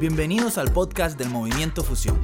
Bienvenidos 0.00 0.58
al 0.58 0.72
podcast 0.72 1.18
del 1.18 1.28
Movimiento 1.28 1.82
Fusión. 1.82 2.20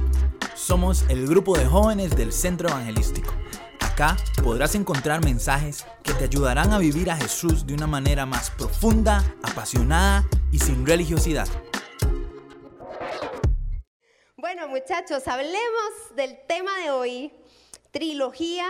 Somos 0.55 1.03
el 1.09 1.27
grupo 1.27 1.57
de 1.57 1.65
jóvenes 1.65 2.15
del 2.15 2.31
Centro 2.31 2.69
Evangelístico. 2.69 3.33
Acá 3.81 4.15
podrás 4.41 4.75
encontrar 4.75 5.21
mensajes 5.21 5.85
que 6.01 6.13
te 6.13 6.23
ayudarán 6.23 6.71
a 6.71 6.77
vivir 6.77 7.11
a 7.11 7.17
Jesús 7.17 7.67
de 7.67 7.73
una 7.73 7.85
manera 7.85 8.25
más 8.25 8.49
profunda, 8.49 9.35
apasionada 9.43 10.23
y 10.53 10.59
sin 10.59 10.85
religiosidad. 10.85 11.49
Bueno 14.37 14.69
muchachos, 14.69 15.27
hablemos 15.27 16.15
del 16.15 16.37
tema 16.47 16.71
de 16.79 16.91
hoy, 16.91 17.33
trilogía 17.91 18.67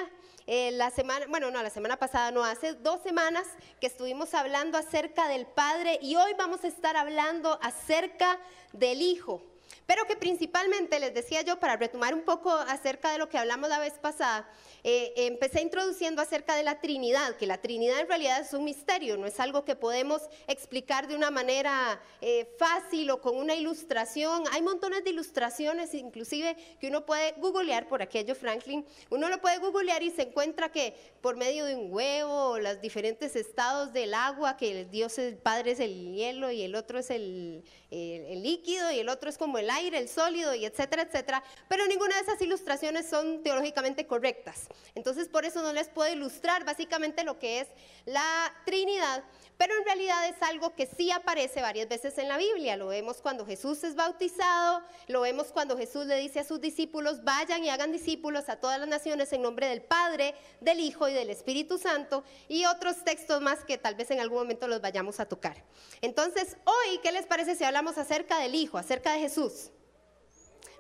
eh, 0.47 0.71
la 0.71 0.91
semana, 0.91 1.25
bueno, 1.27 1.49
no, 1.49 1.63
la 1.63 1.71
semana 1.71 1.97
pasada, 1.97 2.29
no, 2.29 2.43
hace 2.43 2.73
dos 2.73 3.01
semanas 3.01 3.47
que 3.81 3.87
estuvimos 3.87 4.33
hablando 4.35 4.77
acerca 4.77 5.27
del 5.27 5.47
Padre 5.47 5.97
y 6.01 6.15
hoy 6.15 6.33
vamos 6.37 6.63
a 6.63 6.67
estar 6.67 6.95
hablando 6.95 7.59
acerca 7.63 8.39
del 8.71 9.01
Hijo. 9.01 9.43
Pero 9.87 10.05
que 10.05 10.15
principalmente, 10.15 10.99
les 10.99 11.13
decía 11.13 11.41
yo, 11.41 11.59
para 11.59 11.77
retomar 11.77 12.13
un 12.13 12.23
poco 12.23 12.51
acerca 12.51 13.11
de 13.11 13.17
lo 13.17 13.29
que 13.29 13.37
hablamos 13.37 13.69
la 13.69 13.79
vez 13.79 13.93
pasada, 13.93 14.47
eh, 14.87 15.13
empecé 15.25 15.61
introduciendo 15.61 16.21
acerca 16.21 16.55
de 16.55 16.61
la 16.61 16.79
Trinidad, 16.79 17.37
que 17.37 17.47
la 17.47 17.57
Trinidad 17.57 18.01
en 18.01 18.07
realidad 18.07 18.39
es 18.39 18.53
un 18.53 18.63
misterio, 18.63 19.17
no 19.17 19.25
es 19.25 19.39
algo 19.39 19.65
que 19.65 19.75
podemos 19.75 20.21
explicar 20.45 21.07
de 21.07 21.15
una 21.15 21.31
manera 21.31 21.99
eh, 22.21 22.47
fácil 22.59 23.09
o 23.09 23.19
con 23.19 23.35
una 23.35 23.55
ilustración. 23.55 24.43
Hay 24.51 24.61
montones 24.61 25.03
de 25.03 25.09
ilustraciones, 25.09 25.95
inclusive 25.95 26.55
que 26.79 26.89
uno 26.89 27.03
puede 27.03 27.31
googlear 27.37 27.87
por 27.87 28.03
aquello, 28.03 28.35
Franklin. 28.35 28.85
Uno 29.09 29.27
lo 29.27 29.41
puede 29.41 29.57
googlear 29.57 30.03
y 30.03 30.11
se 30.11 30.21
encuentra 30.21 30.71
que 30.71 30.93
por 31.19 31.35
medio 31.35 31.65
de 31.65 31.73
un 31.73 31.91
huevo, 31.91 32.59
los 32.59 32.79
diferentes 32.79 33.35
estados 33.35 33.91
del 33.91 34.13
agua, 34.13 34.55
que 34.55 34.81
el 34.81 34.91
Dios 34.91 35.17
el 35.17 35.37
Padre 35.37 35.71
es 35.71 35.79
el 35.79 36.13
hielo 36.13 36.51
y 36.51 36.61
el 36.61 36.75
otro 36.75 36.99
es 36.99 37.09
el, 37.09 37.63
el 37.89 38.43
líquido 38.43 38.91
y 38.91 38.99
el 38.99 39.09
otro 39.09 39.31
es 39.31 39.39
como 39.39 39.57
el 39.57 39.71
aire, 39.71 39.97
el 39.97 40.09
sólido 40.09 40.53
y 40.53 40.63
etcétera, 40.63 41.01
etcétera. 41.01 41.43
Pero 41.67 41.87
ninguna 41.87 42.13
de 42.17 42.21
esas 42.21 42.39
ilustraciones 42.39 43.09
son 43.09 43.41
teológicamente 43.41 44.05
correctas. 44.05 44.69
Entonces, 44.95 45.27
por 45.27 45.43
eso 45.43 45.61
no 45.61 45.73
les 45.73 45.89
puedo 45.89 46.11
ilustrar 46.11 46.63
básicamente 46.63 47.23
lo 47.23 47.37
que 47.37 47.59
es 47.59 47.67
la 48.05 48.53
Trinidad, 48.65 49.23
pero 49.57 49.75
en 49.77 49.85
realidad 49.85 50.27
es 50.27 50.41
algo 50.41 50.73
que 50.75 50.85
sí 50.85 51.11
aparece 51.11 51.61
varias 51.61 51.87
veces 51.87 52.17
en 52.17 52.27
la 52.27 52.37
Biblia. 52.37 52.77
Lo 52.77 52.87
vemos 52.87 53.21
cuando 53.21 53.45
Jesús 53.45 53.83
es 53.83 53.95
bautizado, 53.95 54.81
lo 55.07 55.21
vemos 55.21 55.47
cuando 55.47 55.77
Jesús 55.77 56.05
le 56.05 56.17
dice 56.17 56.39
a 56.39 56.43
sus 56.43 56.61
discípulos, 56.61 57.23
vayan 57.23 57.63
y 57.63 57.69
hagan 57.69 57.91
discípulos 57.91 58.49
a 58.49 58.57
todas 58.57 58.79
las 58.79 58.87
naciones 58.87 59.31
en 59.33 59.41
nombre 59.41 59.67
del 59.67 59.81
Padre, 59.81 60.35
del 60.61 60.79
Hijo 60.79 61.07
y 61.07 61.13
del 61.13 61.29
Espíritu 61.29 61.77
Santo, 61.77 62.23
y 62.47 62.65
otros 62.65 63.03
textos 63.03 63.41
más 63.41 63.63
que 63.63 63.77
tal 63.77 63.95
vez 63.95 64.11
en 64.11 64.19
algún 64.19 64.39
momento 64.39 64.67
los 64.67 64.81
vayamos 64.81 65.19
a 65.19 65.25
tocar. 65.25 65.63
Entonces, 66.01 66.57
hoy, 66.65 66.99
¿qué 66.99 67.11
les 67.11 67.25
parece 67.25 67.55
si 67.55 67.63
hablamos 67.63 67.97
acerca 67.97 68.39
del 68.39 68.55
Hijo, 68.55 68.77
acerca 68.77 69.13
de 69.13 69.19
Jesús? 69.19 69.71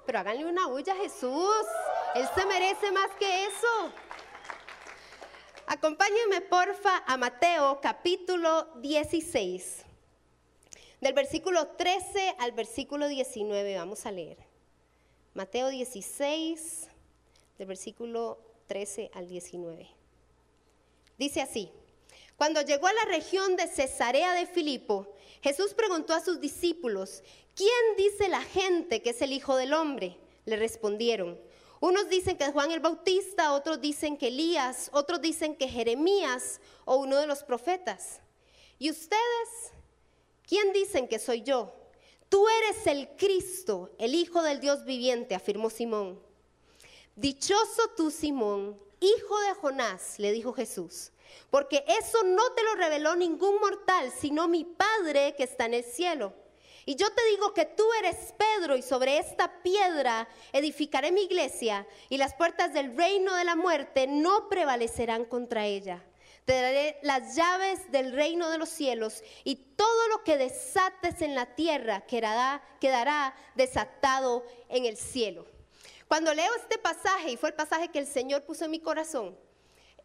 Pero 0.05 0.19
háganle 0.19 0.45
una 0.45 0.67
huya 0.67 0.93
a 0.93 0.97
Jesús. 0.97 1.65
Él 2.15 2.25
se 2.33 2.45
merece 2.45 2.93
más 2.93 3.11
que 3.19 3.45
eso. 3.45 3.91
Acompáñenme 5.67 6.39
porfa 6.39 7.03
a 7.05 7.17
Mateo 7.17 7.81
capítulo 7.81 8.69
16. 8.77 9.83
Del 11.01 11.13
versículo 11.13 11.67
13 11.67 12.35
al 12.39 12.53
versículo 12.53 13.09
19 13.09 13.75
vamos 13.75 14.05
a 14.05 14.13
leer. 14.13 14.37
Mateo 15.33 15.67
16, 15.67 16.87
del 17.57 17.67
versículo 17.67 18.39
13 18.67 19.11
al 19.13 19.27
19. 19.27 19.85
Dice 21.17 21.41
así, 21.41 21.69
cuando 22.37 22.61
llegó 22.61 22.87
a 22.87 22.93
la 22.93 23.03
región 23.05 23.57
de 23.57 23.67
Cesarea 23.67 24.31
de 24.31 24.45
Filipo, 24.45 25.13
Jesús 25.41 25.73
preguntó 25.73 26.13
a 26.13 26.21
sus 26.21 26.39
discípulos, 26.39 27.23
¿quién 27.55 27.69
dice 27.97 28.29
la 28.29 28.41
gente 28.41 29.01
que 29.01 29.09
es 29.09 29.21
el 29.21 29.33
Hijo 29.33 29.57
del 29.57 29.73
Hombre? 29.73 30.17
Le 30.45 30.55
respondieron, 30.55 31.37
unos 31.79 32.09
dicen 32.09 32.37
que 32.37 32.51
Juan 32.51 32.71
el 32.71 32.79
Bautista, 32.79 33.53
otros 33.53 33.81
dicen 33.81 34.17
que 34.17 34.27
Elías, 34.27 34.89
otros 34.93 35.21
dicen 35.21 35.55
que 35.55 35.67
Jeremías 35.67 36.59
o 36.85 36.97
uno 36.97 37.17
de 37.17 37.27
los 37.27 37.43
profetas. 37.43 38.21
¿Y 38.79 38.89
ustedes? 38.89 39.71
¿Quién 40.47 40.73
dicen 40.73 41.07
que 41.07 41.19
soy 41.19 41.41
yo? 41.41 41.73
Tú 42.29 42.47
eres 42.47 42.87
el 42.87 43.09
Cristo, 43.17 43.91
el 43.97 44.15
Hijo 44.15 44.41
del 44.41 44.59
Dios 44.59 44.83
viviente, 44.85 45.35
afirmó 45.35 45.69
Simón. 45.69 46.19
Dichoso 47.15 47.89
tú, 47.95 48.11
Simón, 48.11 48.77
hijo 48.99 49.39
de 49.41 49.53
Jonás, 49.53 50.19
le 50.19 50.33
dijo 50.33 50.51
Jesús, 50.53 51.11
porque 51.49 51.85
eso 51.87 52.23
no 52.23 52.51
te 52.51 52.63
lo 52.63 52.75
reveló 52.75 53.15
ningún 53.15 53.59
mortal, 53.59 54.11
sino 54.19 54.47
mi 54.47 54.65
Padre 54.65 55.33
que 55.37 55.43
está 55.43 55.65
en 55.65 55.75
el 55.75 55.83
cielo. 55.83 56.33
Y 56.87 56.95
yo 56.95 57.11
te 57.11 57.25
digo 57.31 57.51
que 57.53 57.65
tú 57.65 57.83
eres 57.99 58.33
Pedro 58.37 58.77
y 58.77 58.83
sobre 58.83 59.17
esta 59.17 59.63
piedra 59.63 60.27
edificaré 60.53 61.11
mi 61.11 61.23
iglesia 61.23 61.87
y 62.09 62.17
las 62.17 62.35
puertas 62.35 62.73
del 62.73 62.95
reino 62.95 63.35
de 63.35 63.43
la 63.43 63.55
muerte 63.55 64.05
no 64.05 64.47
prevalecerán 64.49 65.25
contra 65.25 65.65
ella. 65.65 66.03
Te 66.45 66.53
daré 66.53 66.99
las 67.01 67.35
llaves 67.35 67.91
del 67.91 68.11
reino 68.11 68.51
de 68.51 68.59
los 68.59 68.69
cielos 68.69 69.23
y 69.43 69.55
todo 69.55 70.07
lo 70.09 70.23
que 70.23 70.37
desates 70.37 71.23
en 71.23 71.33
la 71.33 71.55
tierra 71.55 72.01
quedará, 72.01 73.33
desatado 73.55 74.45
en 74.69 74.85
el 74.85 74.95
cielo. 74.95 75.47
Cuando 76.07 76.35
leo 76.35 76.53
este 76.55 76.77
pasaje, 76.77 77.31
y 77.31 77.37
fue 77.37 77.49
el 77.49 77.55
pasaje 77.55 77.87
que 77.87 77.97
el 77.97 78.05
Señor 78.05 78.43
puso 78.43 78.65
en 78.65 78.71
mi 78.71 78.79
corazón, 78.79 79.35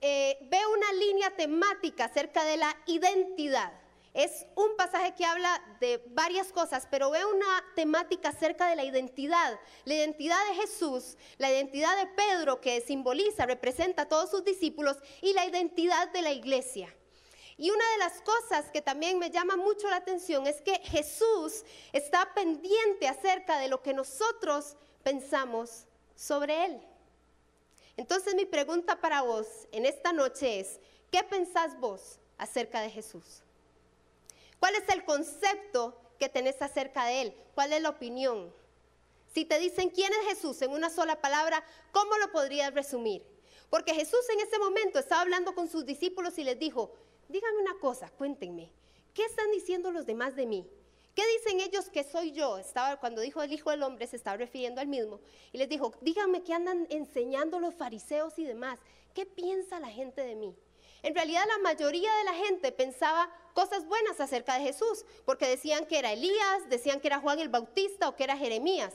eh, 0.01 0.39
veo 0.51 0.73
una 0.73 0.95
línea 0.95 1.37
temática 1.37 2.07
acerca 2.07 2.43
de 2.45 2.57
la 2.57 2.75
identidad. 2.87 3.71
Es 4.13 4.47
un 4.57 4.77
pasaje 4.77 5.15
que 5.15 5.25
habla 5.25 5.63
de 5.79 6.03
varias 6.09 6.53
cosas, 6.53 6.89
pero 6.91 7.11
ve 7.11 7.25
una 7.25 7.65
temática 7.77 8.31
acerca 8.31 8.69
de 8.69 8.75
la 8.75 8.85
identidad. 8.85 9.61
La 9.85 9.95
identidad 9.95 10.39
de 10.49 10.55
Jesús, 10.57 11.17
la 11.39 11.51
identidad 11.51 11.97
de 11.97 12.07
Pedro, 12.09 12.61
que 12.61 12.81
simboliza, 12.81 13.47
representa 13.47 14.03
a 14.03 14.09
todos 14.09 14.31
sus 14.31 14.45
discípulos, 14.45 14.97
y 15.23 15.33
la 15.33 15.47
identidad 15.47 16.11
de 16.11 16.23
la 16.23 16.33
iglesia. 16.33 16.93
Y 17.57 17.71
una 17.71 17.85
de 17.93 17.99
las 17.99 18.23
cosas 18.23 18.71
que 18.73 18.83
también 18.83 19.19
me 19.19 19.31
llama 19.31 19.55
mucho 19.55 19.89
la 19.91 19.97
atención 19.97 20.47
es 20.47 20.61
que 20.63 20.81
Jesús 20.83 21.63
está 21.93 22.33
pendiente 22.35 23.07
acerca 23.07 23.59
de 23.59 23.69
lo 23.69 23.83
que 23.83 23.93
nosotros 23.93 24.77
pensamos 25.03 25.85
sobre 26.17 26.65
Él. 26.65 26.81
Entonces 27.97 28.35
mi 28.35 28.47
pregunta 28.47 29.01
para 29.01 29.21
vos 29.21 29.47
en 29.73 29.85
esta 29.85 30.13
noche 30.13 30.61
es, 30.61 30.81
¿qué 31.13 31.23
pensás 31.23 31.79
vos 31.79 32.19
acerca 32.39 32.81
de 32.81 32.89
Jesús? 32.89 33.43
¿Cuál 34.61 34.75
es 34.77 34.89
el 34.91 35.05
concepto 35.05 35.99
que 36.19 36.29
tenés 36.29 36.61
acerca 36.63 37.07
de 37.07 37.23
Él? 37.23 37.35
¿Cuál 37.55 37.73
es 37.73 37.83
la 37.83 37.89
opinión? 37.89 38.55
Si 39.33 39.45
te 39.45 39.59
dicen 39.59 39.91
quién 39.91 40.13
es 40.13 40.29
Jesús 40.29 40.61
en 40.63 40.71
una 40.71 40.91
sola 40.91 41.21
palabra, 41.21 41.65
¿cómo 41.93 42.17
lo 42.19 42.31
podrías 42.31 42.75
resumir? 42.75 43.25
Porque 43.71 43.95
Jesús 43.95 44.21
en 44.33 44.41
ese 44.41 44.59
momento 44.59 44.99
estaba 44.99 45.23
hablando 45.23 45.55
con 45.55 45.69
sus 45.69 45.87
discípulos 45.87 46.37
y 46.39 46.45
les 46.45 46.59
dijo, 46.59 46.93
díganme 47.29 47.63
una 47.63 47.79
cosa, 47.79 48.11
cuéntenme, 48.11 48.71
¿qué 49.15 49.25
están 49.25 49.51
diciendo 49.53 49.93
los 49.93 50.05
demás 50.05 50.37
de 50.37 50.47
mí? 50.47 50.69
¿Qué 51.15 51.23
dicen 51.39 51.61
ellos 51.61 51.89
que 51.89 52.05
soy 52.05 52.33
yo? 52.33 52.59
Estaba, 52.59 52.99
cuando 52.99 53.21
dijo 53.21 53.43
el 53.43 53.53
Hijo 53.53 53.71
del 53.71 53.83
Hombre 53.83 54.07
se 54.07 54.17
estaba 54.17 54.37
refiriendo 54.37 54.81
al 54.81 54.87
mismo. 54.87 55.21
Y 55.53 55.59
les 55.59 55.69
dijo, 55.69 55.93
díganme 56.01 56.43
qué 56.43 56.53
andan 56.53 56.87
enseñando 56.91 57.61
los 57.61 57.75
fariseos 57.75 58.39
y 58.39 58.45
demás. 58.45 58.79
¿Qué 59.15 59.27
piensa 59.27 59.81
la 59.81 59.89
gente 59.89 60.23
de 60.23 60.37
mí? 60.37 60.55
En 61.03 61.15
realidad 61.15 61.45
la 61.49 61.59
mayoría 61.59 62.15
de 62.17 62.25
la 62.25 62.35
gente 62.35 62.73
pensaba 62.73 63.31
cosas 63.55 63.87
buenas 63.87 64.21
acerca 64.21 64.55
de 64.55 64.65
Jesús, 64.65 65.05
porque 65.25 65.49
decían 65.49 65.87
que 65.87 65.99
era 65.99 66.13
Elías, 66.13 66.69
decían 66.69 67.01
que 67.01 67.09
era 67.09 67.21
Juan 67.21 67.39
el 67.39 67.49
Bautista 67.49 68.09
o 68.09 68.17
que 68.17 68.25
era 68.25 68.37
Jeremías. 68.37 68.93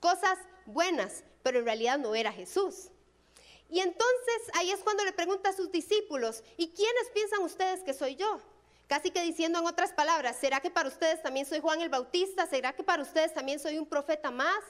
Cosas 0.00 0.38
buenas, 0.66 1.24
pero 1.42 1.58
en 1.58 1.64
realidad 1.64 1.98
no 1.98 2.14
era 2.14 2.32
Jesús. 2.32 2.88
Y 3.68 3.80
entonces 3.80 4.42
ahí 4.54 4.70
es 4.70 4.80
cuando 4.80 5.04
le 5.04 5.12
pregunta 5.12 5.50
a 5.50 5.52
sus 5.52 5.70
discípulos, 5.70 6.42
¿y 6.56 6.68
quiénes 6.68 7.10
piensan 7.12 7.42
ustedes 7.42 7.82
que 7.82 7.94
soy 7.94 8.16
yo? 8.16 8.40
Casi 8.86 9.10
que 9.10 9.22
diciendo 9.22 9.58
en 9.58 9.66
otras 9.66 9.92
palabras, 9.92 10.36
¿será 10.36 10.60
que 10.60 10.70
para 10.70 10.88
ustedes 10.88 11.22
también 11.22 11.46
soy 11.46 11.60
Juan 11.60 11.80
el 11.80 11.88
Bautista? 11.88 12.46
¿Será 12.46 12.74
que 12.74 12.82
para 12.82 13.02
ustedes 13.02 13.32
también 13.32 13.58
soy 13.58 13.78
un 13.78 13.86
profeta 13.86 14.30
más? 14.30 14.60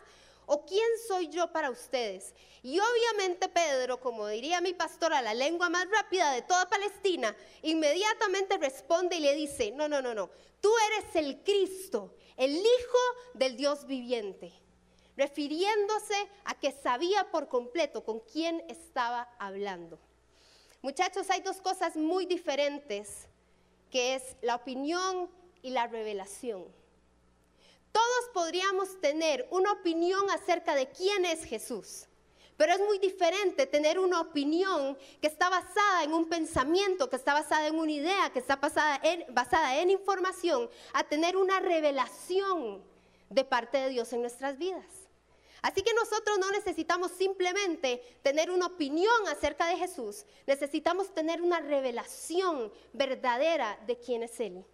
¿O 0.47 0.65
quién 0.65 0.87
soy 1.09 1.29
yo 1.29 1.51
para 1.53 1.71
ustedes? 1.71 2.35
Y 2.63 2.79
obviamente 2.79 3.49
Pedro, 3.49 4.01
como 4.01 4.27
diría 4.27 4.61
mi 4.61 4.73
pastora, 4.73 5.23
la 5.23 5.35
lengua 5.35 5.69
más 5.69 5.87
rápida 5.91 6.33
de 6.33 6.43
toda 6.43 6.69
Palestina, 6.69 7.37
inmediatamente 7.63 8.59
responde 8.59 9.17
y 9.17 9.21
le 9.21 9.35
dice, 9.35 9.71
no, 9.73 9.89
no, 9.89 10.01
no, 10.01 10.15
no, 10.15 10.31
tú 10.61 10.71
eres 10.91 11.15
el 11.17 11.43
Cristo, 11.43 12.15
el 12.37 12.57
Hijo 12.57 12.99
del 13.35 13.57
Dios 13.57 13.87
viviente, 13.87 14.53
refiriéndose 15.17 16.15
a 16.45 16.59
que 16.59 16.73
sabía 16.73 17.31
por 17.31 17.49
completo 17.49 18.05
con 18.05 18.21
quién 18.21 18.65
estaba 18.69 19.29
hablando. 19.39 19.99
Muchachos, 20.81 21.31
hay 21.31 21.41
dos 21.41 21.61
cosas 21.61 21.97
muy 21.97 22.27
diferentes, 22.27 23.29
que 23.91 24.17
es 24.17 24.37
la 24.43 24.57
opinión 24.57 25.31
y 25.63 25.71
la 25.71 25.87
revelación. 25.87 26.67
Todos 27.95 28.31
podríamos 28.33 29.01
tener 29.01 29.47
una 29.53 29.71
opinión 29.71 30.29
acerca 30.29 30.75
de 30.75 30.89
quién 30.89 31.25
es 31.25 31.45
Jesús. 31.45 32.09
Pero 32.57 32.73
es 32.73 32.81
muy 32.81 32.99
diferente 32.99 33.69
tener 33.69 34.01
una 34.01 34.21
opinión 34.21 34.99
que 35.21 35.29
está 35.29 35.49
basada 35.49 36.03
en 36.03 36.13
un 36.13 36.29
pensamiento, 36.29 37.09
que 37.09 37.15
está 37.15 37.35
basada 37.35 37.69
en 37.69 37.79
una 37.79 37.93
idea, 37.93 38.31
que 38.33 38.41
está 38.41 38.57
basada 38.57 39.79
en, 39.79 39.91
información, 39.91 40.69
a 40.93 41.05
tener 41.05 41.37
una 41.37 41.61
revelación 41.61 42.83
de 43.31 43.45
parte 43.45 43.79
de 43.79 43.91
Dios 43.91 44.13
en 44.13 44.23
nuestras 44.23 44.59
vidas. 44.59 44.87
Así 45.63 45.83
que 45.83 45.95
nosotros 45.95 46.37
no 46.41 46.51
necesitamos 46.51 47.13
simplemente 47.13 48.03
tener 48.23 48.51
una 48.51 48.67
opinión 48.67 49.29
acerca 49.29 49.69
de 49.69 49.77
Jesús, 49.77 50.27
necesitamos 50.49 51.15
tener 51.15 51.41
una 51.41 51.61
revelación 51.61 52.73
verdadera 52.93 53.79
de 53.87 53.97
quién 53.99 54.25
es 54.25 54.41
Él. 54.41 54.65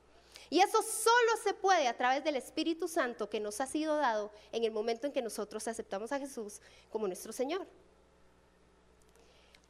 Y 0.51 0.61
eso 0.61 0.83
solo 0.83 1.37
se 1.43 1.55
puede 1.55 1.87
a 1.87 1.97
través 1.97 2.25
del 2.25 2.35
Espíritu 2.35 2.89
Santo 2.89 3.31
que 3.31 3.39
nos 3.39 3.61
ha 3.61 3.67
sido 3.67 3.97
dado 3.97 4.33
en 4.51 4.65
el 4.65 4.73
momento 4.73 5.07
en 5.07 5.13
que 5.13 5.23
nosotros 5.23 5.67
aceptamos 5.69 6.11
a 6.11 6.19
Jesús 6.19 6.61
como 6.91 7.07
nuestro 7.07 7.33
Señor. 7.33 7.65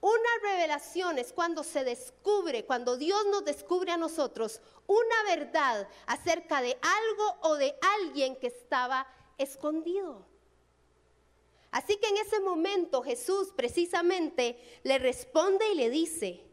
Una 0.00 0.31
revelación 0.43 1.19
es 1.19 1.35
cuando 1.35 1.62
se 1.62 1.85
descubre, 1.85 2.65
cuando 2.65 2.97
Dios 2.97 3.27
nos 3.31 3.44
descubre 3.44 3.93
a 3.93 3.99
nosotros 3.99 4.62
una 4.87 5.23
verdad 5.29 5.87
acerca 6.06 6.62
de 6.62 6.79
algo 6.81 7.37
o 7.43 7.56
de 7.56 7.77
alguien 7.99 8.35
que 8.37 8.47
estaba 8.47 9.06
escondido. 9.37 10.25
Así 11.71 11.99
que 11.99 12.09
en 12.09 12.17
ese 12.17 12.41
momento 12.41 13.03
Jesús 13.03 13.53
precisamente 13.55 14.59
le 14.82 14.99
responde 14.99 15.71
y 15.71 15.75
le 15.75 15.91
dice, 15.91 16.50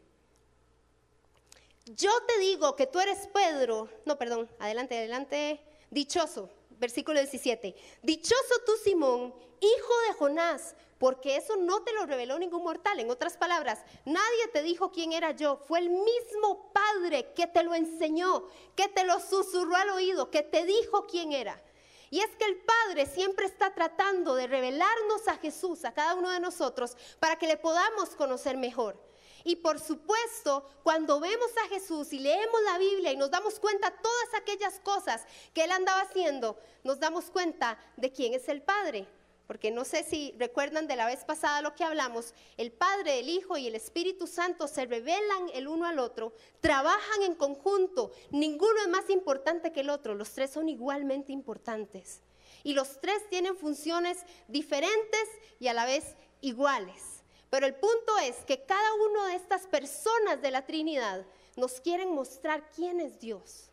yo 1.94 2.10
te 2.26 2.38
digo 2.38 2.76
que 2.76 2.86
tú 2.86 3.00
eres 3.00 3.28
Pedro, 3.28 3.88
no, 4.04 4.18
perdón, 4.18 4.48
adelante, 4.58 4.98
adelante, 4.98 5.60
dichoso, 5.90 6.50
versículo 6.78 7.18
17, 7.20 7.74
dichoso 8.02 8.54
tú 8.66 8.72
Simón, 8.82 9.34
hijo 9.60 10.00
de 10.08 10.14
Jonás, 10.14 10.74
porque 10.98 11.36
eso 11.36 11.56
no 11.56 11.82
te 11.82 11.92
lo 11.92 12.06
reveló 12.06 12.38
ningún 12.38 12.62
mortal. 12.62 12.98
En 12.98 13.10
otras 13.10 13.36
palabras, 13.36 13.80
nadie 14.04 14.48
te 14.52 14.62
dijo 14.62 14.90
quién 14.90 15.12
era 15.12 15.32
yo, 15.32 15.56
fue 15.56 15.78
el 15.78 15.90
mismo 15.90 16.72
Padre 16.72 17.32
que 17.34 17.46
te 17.46 17.62
lo 17.62 17.74
enseñó, 17.74 18.44
que 18.74 18.88
te 18.88 19.04
lo 19.04 19.20
susurró 19.20 19.76
al 19.76 19.90
oído, 19.90 20.30
que 20.30 20.42
te 20.42 20.64
dijo 20.64 21.06
quién 21.06 21.32
era. 21.32 21.62
Y 22.10 22.20
es 22.20 22.30
que 22.36 22.46
el 22.46 22.56
Padre 22.56 23.06
siempre 23.06 23.46
está 23.46 23.74
tratando 23.74 24.34
de 24.34 24.46
revelarnos 24.46 25.28
a 25.28 25.36
Jesús, 25.36 25.84
a 25.84 25.92
cada 25.92 26.14
uno 26.14 26.30
de 26.30 26.40
nosotros, 26.40 26.96
para 27.20 27.36
que 27.36 27.46
le 27.46 27.58
podamos 27.58 28.10
conocer 28.10 28.56
mejor. 28.56 29.07
Y 29.48 29.56
por 29.56 29.80
supuesto, 29.80 30.62
cuando 30.82 31.20
vemos 31.20 31.50
a 31.64 31.68
Jesús 31.68 32.12
y 32.12 32.18
leemos 32.18 32.60
la 32.64 32.76
Biblia 32.76 33.12
y 33.12 33.16
nos 33.16 33.30
damos 33.30 33.58
cuenta 33.58 33.90
todas 33.90 34.34
aquellas 34.34 34.78
cosas 34.80 35.24
que 35.54 35.64
Él 35.64 35.72
andaba 35.72 36.02
haciendo, 36.02 36.58
nos 36.84 37.00
damos 37.00 37.30
cuenta 37.30 37.78
de 37.96 38.12
quién 38.12 38.34
es 38.34 38.46
el 38.50 38.60
Padre. 38.60 39.08
Porque 39.46 39.70
no 39.70 39.86
sé 39.86 40.04
si 40.04 40.34
recuerdan 40.36 40.86
de 40.86 40.96
la 40.96 41.06
vez 41.06 41.24
pasada 41.24 41.62
lo 41.62 41.74
que 41.74 41.82
hablamos, 41.82 42.34
el 42.58 42.72
Padre, 42.72 43.20
el 43.20 43.30
Hijo 43.30 43.56
y 43.56 43.68
el 43.68 43.74
Espíritu 43.74 44.26
Santo 44.26 44.68
se 44.68 44.84
revelan 44.84 45.48
el 45.54 45.66
uno 45.66 45.86
al 45.86 45.98
otro, 45.98 46.34
trabajan 46.60 47.22
en 47.22 47.34
conjunto, 47.34 48.12
ninguno 48.30 48.78
es 48.82 48.88
más 48.88 49.08
importante 49.08 49.72
que 49.72 49.80
el 49.80 49.88
otro, 49.88 50.14
los 50.14 50.30
tres 50.32 50.50
son 50.50 50.68
igualmente 50.68 51.32
importantes. 51.32 52.20
Y 52.64 52.74
los 52.74 53.00
tres 53.00 53.26
tienen 53.30 53.56
funciones 53.56 54.18
diferentes 54.46 55.26
y 55.58 55.68
a 55.68 55.72
la 55.72 55.86
vez 55.86 56.04
iguales. 56.42 57.17
Pero 57.50 57.66
el 57.66 57.74
punto 57.74 58.18
es 58.22 58.36
que 58.44 58.64
cada 58.64 58.94
una 58.94 59.28
de 59.28 59.36
estas 59.36 59.66
personas 59.66 60.42
de 60.42 60.50
la 60.50 60.66
Trinidad 60.66 61.24
nos 61.56 61.80
quieren 61.80 62.14
mostrar 62.14 62.70
quién 62.74 63.00
es 63.00 63.18
Dios. 63.18 63.70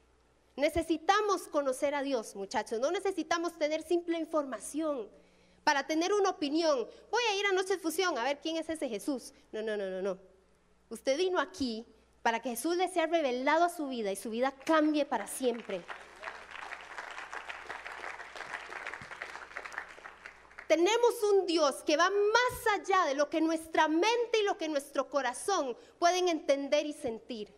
Necesitamos 0.55 1.43
conocer 1.49 1.93
a 1.93 2.01
Dios, 2.01 2.35
muchachos. 2.35 2.79
No 2.79 2.89
necesitamos 2.91 3.57
tener 3.57 3.83
simple 3.83 4.17
información 4.17 5.09
para 5.65 5.85
tener 5.85 6.13
una 6.13 6.29
opinión. 6.29 6.87
Voy 7.11 7.23
a 7.29 7.35
ir 7.35 7.45
a 7.45 7.51
Noche 7.51 7.75
de 7.75 7.79
Fusión 7.79 8.17
a 8.17 8.23
ver 8.23 8.39
quién 8.39 8.55
es 8.55 8.69
ese 8.69 8.87
Jesús. 8.87 9.33
No, 9.51 9.61
no, 9.61 9.75
no, 9.75 9.89
no, 9.89 10.01
no. 10.01 10.17
Usted 10.89 11.17
vino 11.17 11.39
aquí 11.39 11.85
para 12.21 12.41
que 12.41 12.51
Jesús 12.51 12.77
le 12.77 12.87
sea 12.87 13.07
revelado 13.07 13.65
a 13.65 13.69
su 13.69 13.87
vida 13.87 14.11
y 14.11 14.15
su 14.15 14.29
vida 14.29 14.51
cambie 14.51 15.05
para 15.05 15.27
siempre. 15.27 15.83
Tenemos 20.67 21.23
un 21.31 21.45
Dios 21.45 21.83
que 21.83 21.97
va 21.97 22.09
más 22.09 22.73
allá 22.79 23.05
de 23.05 23.15
lo 23.15 23.29
que 23.29 23.41
nuestra 23.41 23.87
mente 23.87 24.39
y 24.39 24.43
lo 24.43 24.57
que 24.57 24.67
nuestro 24.67 25.09
corazón 25.09 25.77
pueden 25.99 26.29
entender 26.29 26.85
y 26.85 26.93
sentir. 26.93 27.53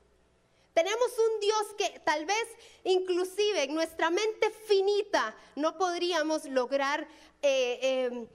Tenemos 0.74 1.08
un 1.18 1.40
Dios 1.40 1.64
que 1.78 2.00
tal 2.02 2.26
vez 2.26 2.48
inclusive 2.84 3.64
en 3.64 3.74
nuestra 3.74 4.12
mente 4.12 4.52
finita 4.68 5.36
no 5.56 5.78
podríamos 5.78 6.46
lograr 6.46 7.08
eh, 7.42 8.06
em, 8.12 8.28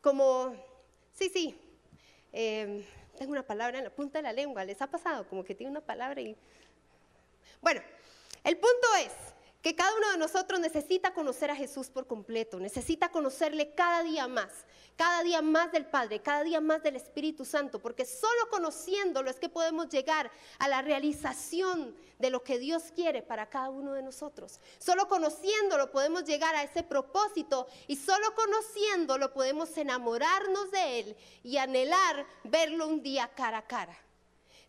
como, 0.00 0.54
sí, 1.12 1.28
sí, 1.30 1.58
em, 2.32 2.84
tengo 3.18 3.32
una 3.32 3.46
palabra 3.46 3.78
en 3.78 3.84
la 3.84 3.90
punta 3.90 4.18
de 4.18 4.22
la 4.22 4.32
lengua, 4.32 4.64
¿les 4.64 4.80
ha 4.80 4.86
pasado? 4.86 5.28
Como 5.28 5.44
que 5.44 5.54
tiene 5.54 5.70
una 5.70 5.80
palabra 5.80 6.20
y... 6.20 6.36
Bueno, 7.60 7.82
el 8.44 8.56
punto 8.56 8.86
es, 9.00 9.12
que 9.62 9.76
cada 9.76 9.94
uno 9.94 10.10
de 10.12 10.18
nosotros 10.18 10.58
necesita 10.58 11.12
conocer 11.12 11.50
a 11.50 11.56
Jesús 11.56 11.90
por 11.90 12.06
completo, 12.06 12.58
necesita 12.58 13.10
conocerle 13.10 13.74
cada 13.74 14.02
día 14.02 14.26
más, 14.26 14.50
cada 14.96 15.22
día 15.22 15.42
más 15.42 15.70
del 15.70 15.86
Padre, 15.86 16.20
cada 16.20 16.42
día 16.44 16.60
más 16.60 16.82
del 16.82 16.96
Espíritu 16.96 17.44
Santo, 17.44 17.78
porque 17.78 18.06
solo 18.06 18.48
conociéndolo 18.50 19.28
es 19.28 19.36
que 19.36 19.48
podemos 19.48 19.88
llegar 19.88 20.30
a 20.58 20.68
la 20.68 20.80
realización 20.80 21.94
de 22.18 22.30
lo 22.30 22.42
que 22.42 22.58
Dios 22.58 22.84
quiere 22.94 23.22
para 23.22 23.48
cada 23.48 23.70
uno 23.70 23.92
de 23.92 24.02
nosotros. 24.02 24.60
Solo 24.78 25.08
conociéndolo 25.08 25.90
podemos 25.90 26.24
llegar 26.24 26.54
a 26.54 26.62
ese 26.62 26.82
propósito 26.82 27.66
y 27.86 27.96
solo 27.96 28.34
conociéndolo 28.34 29.32
podemos 29.32 29.76
enamorarnos 29.76 30.70
de 30.70 31.00
Él 31.00 31.16
y 31.42 31.58
anhelar 31.58 32.26
verlo 32.44 32.88
un 32.88 33.02
día 33.02 33.30
cara 33.34 33.58
a 33.58 33.66
cara. 33.66 34.09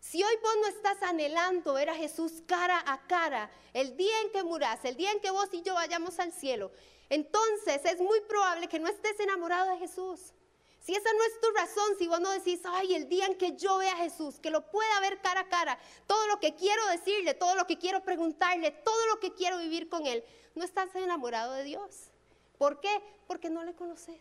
Si 0.02 0.20
hoy 0.20 0.36
vos 0.42 0.56
no 0.60 0.66
estás 0.66 1.00
anhelando 1.04 1.74
ver 1.74 1.88
a 1.88 1.94
Jesús 1.94 2.42
cara 2.44 2.82
a 2.86 3.06
cara, 3.06 3.48
el 3.72 3.96
día 3.96 4.20
en 4.22 4.32
que 4.32 4.42
muras, 4.42 4.84
el 4.84 4.96
día 4.96 5.12
en 5.12 5.20
que 5.20 5.30
vos 5.30 5.48
y 5.52 5.62
yo 5.62 5.74
vayamos 5.74 6.18
al 6.18 6.32
cielo, 6.32 6.72
entonces 7.08 7.84
es 7.84 8.00
muy 8.00 8.20
probable 8.22 8.66
que 8.66 8.80
no 8.80 8.88
estés 8.88 9.20
enamorado 9.20 9.70
de 9.70 9.78
Jesús. 9.78 10.34
Si 10.80 10.92
esa 10.92 11.12
no 11.12 11.22
es 11.22 11.40
tu 11.40 11.50
razón, 11.52 11.96
si 11.98 12.08
vos 12.08 12.20
no 12.20 12.30
decís, 12.30 12.60
ay, 12.64 12.96
el 12.96 13.08
día 13.08 13.26
en 13.26 13.38
que 13.38 13.56
yo 13.56 13.78
vea 13.78 13.92
a 13.92 13.98
Jesús, 13.98 14.40
que 14.40 14.50
lo 14.50 14.68
pueda 14.72 14.98
ver 14.98 15.20
cara 15.20 15.42
a 15.42 15.48
cara, 15.48 15.78
todo 16.08 16.26
lo 16.26 16.40
que 16.40 16.56
quiero 16.56 16.84
decirle, 16.88 17.34
todo 17.34 17.54
lo 17.54 17.68
que 17.68 17.78
quiero 17.78 18.02
preguntarle, 18.02 18.72
todo 18.72 19.06
lo 19.06 19.20
que 19.20 19.32
quiero 19.32 19.58
vivir 19.58 19.88
con 19.88 20.04
Él, 20.04 20.24
no 20.56 20.64
estás 20.64 20.92
enamorado 20.96 21.52
de 21.52 21.62
Dios. 21.62 22.10
¿Por 22.58 22.80
qué? 22.80 22.90
Porque 23.28 23.50
no 23.50 23.62
le 23.62 23.76
conoces, 23.76 24.20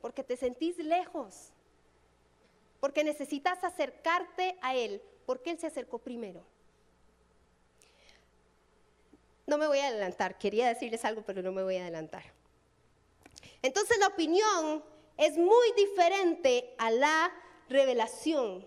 porque 0.00 0.24
te 0.24 0.36
sentís 0.36 0.76
lejos, 0.78 1.52
porque 2.86 3.02
necesitas 3.02 3.64
acercarte 3.64 4.56
a 4.62 4.76
Él, 4.76 5.02
porque 5.26 5.50
Él 5.50 5.58
se 5.58 5.66
acercó 5.66 5.98
primero. 5.98 6.44
No 9.44 9.58
me 9.58 9.66
voy 9.66 9.80
a 9.80 9.88
adelantar, 9.88 10.38
quería 10.38 10.68
decirles 10.68 11.04
algo, 11.04 11.22
pero 11.22 11.42
no 11.42 11.50
me 11.50 11.64
voy 11.64 11.78
a 11.78 11.82
adelantar. 11.82 12.22
Entonces 13.60 13.98
la 13.98 14.06
opinión 14.06 14.84
es 15.16 15.36
muy 15.36 15.72
diferente 15.76 16.76
a 16.78 16.92
la 16.92 17.34
revelación. 17.68 18.64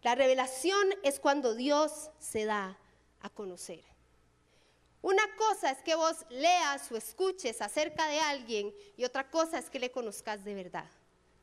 La 0.00 0.14
revelación 0.14 0.88
es 1.02 1.20
cuando 1.20 1.54
Dios 1.54 2.08
se 2.18 2.46
da 2.46 2.78
a 3.20 3.28
conocer. 3.28 3.84
Una 5.02 5.36
cosa 5.36 5.70
es 5.70 5.82
que 5.82 5.96
vos 5.96 6.24
leas 6.30 6.90
o 6.90 6.96
escuches 6.96 7.60
acerca 7.60 8.08
de 8.08 8.20
alguien 8.20 8.74
y 8.96 9.04
otra 9.04 9.30
cosa 9.30 9.58
es 9.58 9.68
que 9.68 9.78
le 9.78 9.90
conozcas 9.90 10.42
de 10.42 10.54
verdad 10.54 10.90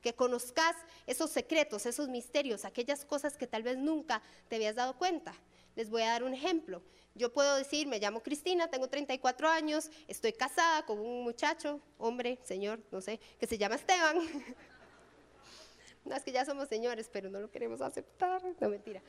que 0.03 0.13
conozcas 0.13 0.75
esos 1.07 1.31
secretos, 1.31 1.87
esos 1.87 2.09
misterios, 2.09 2.65
aquellas 2.65 3.05
cosas 3.05 3.37
que 3.37 3.47
tal 3.47 3.63
vez 3.63 3.77
nunca 3.77 4.21
te 4.49 4.57
habías 4.57 4.75
dado 4.75 4.97
cuenta. 4.97 5.33
Les 5.75 5.89
voy 5.89 6.03
a 6.03 6.09
dar 6.09 6.23
un 6.23 6.33
ejemplo. 6.33 6.83
Yo 7.15 7.31
puedo 7.31 7.55
decir, 7.55 7.87
me 7.87 7.99
llamo 7.99 8.21
Cristina, 8.21 8.67
tengo 8.67 8.87
34 8.87 9.47
años, 9.47 9.89
estoy 10.07 10.33
casada 10.33 10.85
con 10.85 10.99
un 10.99 11.23
muchacho, 11.23 11.79
hombre, 11.97 12.37
señor, 12.43 12.79
no 12.91 13.01
sé, 13.01 13.19
que 13.39 13.47
se 13.47 13.57
llama 13.57 13.75
Esteban. 13.75 14.17
no 16.05 16.15
es 16.15 16.23
que 16.23 16.31
ya 16.31 16.43
somos 16.43 16.67
señores, 16.67 17.09
pero 17.11 17.29
no 17.29 17.39
lo 17.39 17.49
queremos 17.49 17.81
aceptar. 17.81 18.41
No, 18.59 18.69
mentira. 18.69 19.01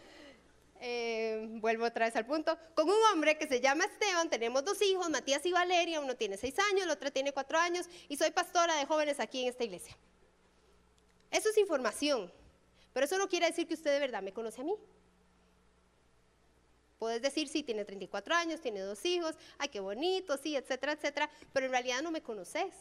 Eh, 0.81 1.47
vuelvo 1.61 1.87
otra 1.87 2.07
vez 2.07 2.15
al 2.15 2.27
punto. 2.27 2.57
Con 2.75 2.89
un 2.89 2.97
hombre 3.13 3.37
que 3.37 3.49
se 3.49 3.61
llama 3.61 3.85
Esteban, 3.85 4.31
tenemos 4.31 4.65
dos 4.65 4.81
hijos, 4.83 5.11
Matías 5.11 5.45
y 5.45 5.51
Valeria, 5.53 6.01
uno 6.01 6.15
tiene 6.15 6.37
seis 6.37 6.57
años, 6.71 6.85
el 6.85 6.91
otro 6.91 7.11
tiene 7.11 7.33
cuatro 7.33 7.59
años, 7.59 7.87
y 8.09 8.17
soy 8.17 8.31
pastora 8.31 8.77
de 8.77 8.87
jóvenes 8.87 9.19
aquí 9.19 9.43
en 9.43 9.49
esta 9.49 9.65
iglesia. 9.65 9.97
Eso 11.35 11.49
es 11.49 11.59
información, 11.59 12.31
pero 12.93 13.07
eso 13.07 13.19
no 13.19 13.29
quiere 13.29 13.47
decir 13.47 13.67
que 13.67 13.75
usted 13.75 13.93
de 13.93 13.99
verdad 13.99 14.23
me 14.23 14.33
conoce 14.33 14.61
a 14.61 14.65
mí. 14.65 14.77
Puedes 17.01 17.21
decir, 17.21 17.49
sí, 17.49 17.65
tiene 17.65 17.85
34 17.85 18.37
años, 18.37 18.61
tiene 18.61 18.79
dos 18.83 19.05
hijos, 19.05 19.35
ay, 19.59 19.69
qué 19.69 19.81
bonito, 19.81 20.37
sí, 20.37 20.55
etcétera, 20.55 20.93
etcétera, 20.93 21.29
pero 21.53 21.67
en 21.67 21.73
realidad 21.73 22.03
no 22.03 22.13
me 22.13 22.23
conoces. 22.23 22.73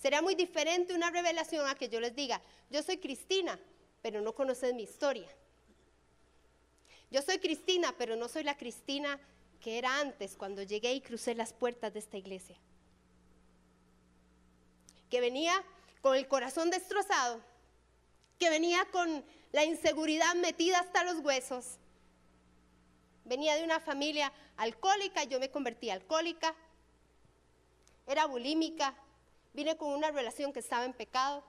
Sería 0.00 0.22
muy 0.22 0.36
diferente 0.36 0.94
una 0.94 1.10
revelación 1.10 1.66
a 1.66 1.74
que 1.74 1.88
yo 1.88 1.98
les 1.98 2.14
diga, 2.14 2.40
yo 2.70 2.80
soy 2.80 2.98
Cristina, 2.98 3.58
pero 4.02 4.20
no 4.20 4.36
conoces 4.36 4.72
mi 4.72 4.84
historia. 4.84 5.28
Yo 7.10 7.22
soy 7.22 7.38
Cristina, 7.38 7.92
pero 7.98 8.14
no 8.14 8.28
soy 8.28 8.44
la 8.44 8.56
Cristina 8.56 9.18
que 9.60 9.78
era 9.78 9.98
antes 9.98 10.36
cuando 10.36 10.62
llegué 10.62 10.92
y 10.94 11.00
crucé 11.00 11.34
las 11.34 11.52
puertas 11.52 11.92
de 11.92 11.98
esta 11.98 12.18
iglesia. 12.18 12.56
Que 15.10 15.20
venía 15.20 15.64
con 16.02 16.14
el 16.14 16.28
corazón 16.28 16.68
destrozado, 16.70 17.40
que 18.38 18.50
venía 18.50 18.84
con 18.90 19.24
la 19.52 19.64
inseguridad 19.64 20.34
metida 20.34 20.80
hasta 20.80 21.04
los 21.04 21.20
huesos, 21.24 21.78
Venía 23.24 23.54
de 23.54 23.64
una 23.64 23.80
familia 23.80 24.32
alcohólica, 24.56 25.24
yo 25.24 25.38
me 25.38 25.50
convertí 25.50 25.90
alcohólica. 25.90 26.54
Era 28.06 28.26
bulímica. 28.26 28.94
Vine 29.54 29.76
con 29.76 29.92
una 29.92 30.10
relación 30.10 30.52
que 30.52 30.58
estaba 30.58 30.84
en 30.84 30.92
pecado. 30.92 31.44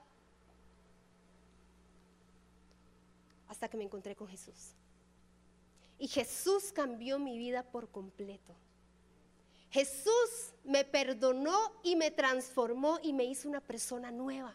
Hasta 3.48 3.68
que 3.68 3.76
me 3.76 3.84
encontré 3.84 4.14
con 4.14 4.28
Jesús. 4.28 4.74
Y 5.98 6.08
Jesús 6.08 6.72
cambió 6.72 7.18
mi 7.18 7.38
vida 7.38 7.62
por 7.64 7.88
completo. 7.88 8.54
Jesús 9.74 10.52
me 10.62 10.84
perdonó 10.84 11.72
y 11.82 11.96
me 11.96 12.12
transformó 12.12 13.00
y 13.02 13.12
me 13.12 13.24
hizo 13.24 13.48
una 13.48 13.60
persona 13.60 14.12
nueva. 14.12 14.54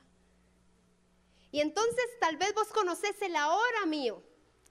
Y 1.51 1.59
entonces 1.59 2.05
tal 2.21 2.37
vez 2.37 2.53
vos 2.53 2.69
conocés 2.69 3.21
el 3.21 3.35
ahora 3.35 3.85
mío. 3.85 4.23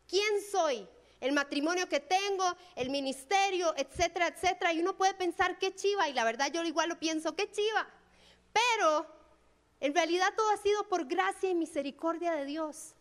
¿Quién 0.08 0.40
soy? 0.50 0.88
El 1.20 1.32
matrimonio 1.32 1.86
que 1.90 2.00
tengo, 2.00 2.44
el 2.76 2.88
ministerio, 2.88 3.74
etcétera, 3.76 4.28
etcétera. 4.28 4.72
Y 4.72 4.80
uno 4.80 4.96
puede 4.96 5.12
pensar 5.12 5.58
qué 5.58 5.74
chiva, 5.74 6.08
y 6.08 6.14
la 6.14 6.24
verdad 6.24 6.50
yo 6.50 6.64
igual 6.64 6.88
lo 6.88 6.98
pienso, 6.98 7.36
qué 7.36 7.50
chiva. 7.50 7.86
Pero 8.54 9.06
en 9.80 9.94
realidad 9.94 10.32
todo 10.34 10.48
ha 10.48 10.56
sido 10.56 10.88
por 10.88 11.04
gracia 11.04 11.50
y 11.50 11.54
misericordia 11.54 12.32
de 12.32 12.46
Dios. 12.46 12.94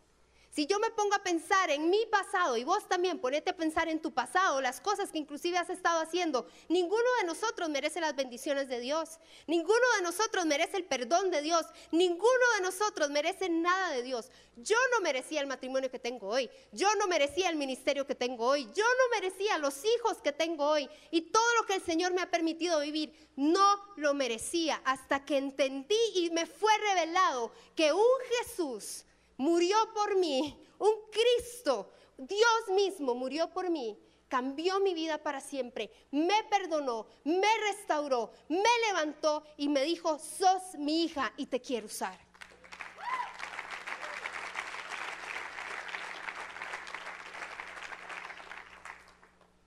Si 0.58 0.66
yo 0.66 0.80
me 0.80 0.90
pongo 0.90 1.14
a 1.14 1.22
pensar 1.22 1.70
en 1.70 1.88
mi 1.88 2.04
pasado 2.06 2.56
y 2.56 2.64
vos 2.64 2.88
también 2.88 3.20
ponete 3.20 3.50
a 3.50 3.56
pensar 3.56 3.88
en 3.88 4.02
tu 4.02 4.10
pasado, 4.10 4.60
las 4.60 4.80
cosas 4.80 5.12
que 5.12 5.18
inclusive 5.18 5.56
has 5.56 5.70
estado 5.70 6.00
haciendo, 6.00 6.48
ninguno 6.68 7.04
de 7.20 7.28
nosotros 7.28 7.68
merece 7.68 8.00
las 8.00 8.16
bendiciones 8.16 8.68
de 8.68 8.80
Dios, 8.80 9.20
ninguno 9.46 9.86
de 9.96 10.02
nosotros 10.02 10.46
merece 10.46 10.76
el 10.76 10.82
perdón 10.82 11.30
de 11.30 11.42
Dios, 11.42 11.64
ninguno 11.92 12.44
de 12.56 12.62
nosotros 12.62 13.08
merece 13.08 13.48
nada 13.48 13.92
de 13.92 14.02
Dios. 14.02 14.32
Yo 14.56 14.74
no 14.90 15.00
merecía 15.00 15.40
el 15.42 15.46
matrimonio 15.46 15.92
que 15.92 16.00
tengo 16.00 16.26
hoy, 16.26 16.50
yo 16.72 16.88
no 16.96 17.06
merecía 17.06 17.50
el 17.50 17.54
ministerio 17.54 18.04
que 18.04 18.16
tengo 18.16 18.44
hoy, 18.44 18.64
yo 18.74 18.82
no 18.82 19.20
merecía 19.20 19.58
los 19.58 19.84
hijos 19.84 20.20
que 20.24 20.32
tengo 20.32 20.64
hoy. 20.64 20.90
Y 21.12 21.20
todo 21.20 21.54
lo 21.60 21.66
que 21.66 21.74
el 21.74 21.84
Señor 21.84 22.12
me 22.14 22.22
ha 22.22 22.32
permitido 22.32 22.80
vivir, 22.80 23.14
no 23.36 23.94
lo 23.94 24.12
merecía 24.12 24.82
hasta 24.84 25.24
que 25.24 25.36
entendí 25.36 25.94
y 26.16 26.30
me 26.30 26.46
fue 26.46 26.76
revelado 26.78 27.52
que 27.76 27.92
un 27.92 28.18
Jesús 28.40 29.04
murió 29.38 29.76
por 29.94 30.16
mí, 30.16 30.60
un 30.78 30.92
Cristo, 31.10 31.90
Dios 32.18 32.68
mismo 32.74 33.14
murió 33.14 33.48
por 33.50 33.70
mí, 33.70 33.98
cambió 34.28 34.78
mi 34.80 34.92
vida 34.92 35.18
para 35.18 35.40
siempre, 35.40 35.90
me 36.10 36.44
perdonó, 36.50 37.06
me 37.24 37.48
restauró, 37.68 38.32
me 38.48 38.68
levantó 38.86 39.44
y 39.56 39.68
me 39.68 39.82
dijo, 39.84 40.18
sos 40.18 40.74
mi 40.76 41.04
hija 41.04 41.32
y 41.36 41.46
te 41.46 41.60
quiero 41.60 41.86
usar. 41.86 42.18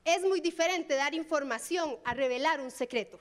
Es 0.04 0.22
muy 0.24 0.42
diferente 0.42 0.96
dar 0.96 1.14
información 1.14 1.98
a 2.04 2.14
revelar 2.14 2.60
un 2.60 2.72
secreto. 2.72 3.18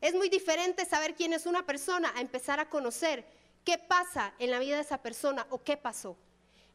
Es 0.00 0.12
muy 0.12 0.28
diferente 0.28 0.84
saber 0.84 1.14
quién 1.14 1.32
es 1.32 1.46
una 1.46 1.64
persona 1.64 2.12
a 2.16 2.20
empezar 2.20 2.58
a 2.58 2.68
conocer 2.68 3.24
qué 3.64 3.78
pasa 3.78 4.34
en 4.38 4.50
la 4.50 4.58
vida 4.58 4.76
de 4.76 4.82
esa 4.82 5.02
persona 5.02 5.46
o 5.50 5.62
qué 5.62 5.76
pasó. 5.76 6.16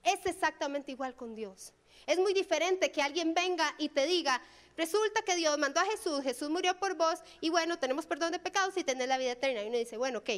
Es 0.04 0.26
exactamente 0.26 0.92
igual 0.92 1.16
con 1.16 1.36
Dios. 1.36 1.74
Es 2.08 2.18
muy 2.18 2.34
diferente 2.34 2.92
que 2.92 3.02
alguien 3.02 3.34
venga 3.34 3.76
y 3.78 3.90
te 3.90 4.06
diga, 4.06 4.42
resulta 4.76 5.22
que 5.22 5.36
Dios 5.36 5.58
mandó 5.58 5.80
a 5.80 5.86
Jesús, 5.86 6.22
Jesús 6.22 6.50
murió 6.50 6.78
por 6.80 6.96
vos 6.96 7.20
y 7.42 7.50
bueno, 7.50 7.78
tenemos 7.78 8.06
perdón 8.06 8.32
de 8.32 8.40
pecados 8.40 8.76
y 8.78 8.84
tenés 8.84 9.08
la 9.08 9.18
vida 9.18 9.32
eterna. 9.32 9.64
Y 9.64 9.68
uno 9.68 9.78
dice, 9.78 9.98
bueno, 9.98 10.20
ok, 10.20 10.30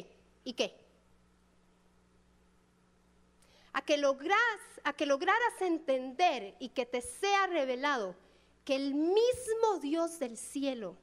¿y 0.44 0.52
qué? 0.52 0.76
A 3.72 3.82
que, 3.82 3.96
logras, 3.96 4.38
a 4.84 4.92
que 4.92 5.06
lograras 5.06 5.60
entender 5.60 6.54
y 6.58 6.70
que 6.70 6.84
te 6.84 7.00
sea 7.00 7.46
revelado 7.46 8.14
que 8.64 8.76
el 8.76 8.94
mismo 8.94 9.78
Dios 9.80 10.18
del 10.18 10.36
cielo, 10.36 10.96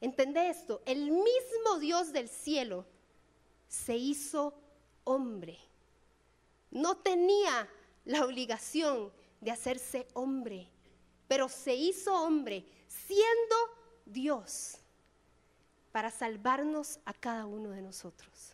entendé 0.00 0.48
esto, 0.48 0.82
el 0.84 1.10
mismo 1.10 1.78
Dios 1.78 2.12
del 2.12 2.28
cielo 2.28 2.86
se 3.68 3.96
hizo 3.96 4.54
hombre. 5.04 5.58
No 6.70 6.96
tenía 6.96 7.68
la 8.04 8.24
obligación 8.24 9.12
de 9.40 9.50
hacerse 9.50 10.06
hombre, 10.14 10.68
pero 11.28 11.48
se 11.48 11.74
hizo 11.74 12.14
hombre 12.14 12.64
siendo 12.88 13.56
Dios 14.04 14.78
para 15.92 16.10
salvarnos 16.10 16.98
a 17.04 17.12
cada 17.14 17.46
uno 17.46 17.70
de 17.70 17.82
nosotros. 17.82 18.52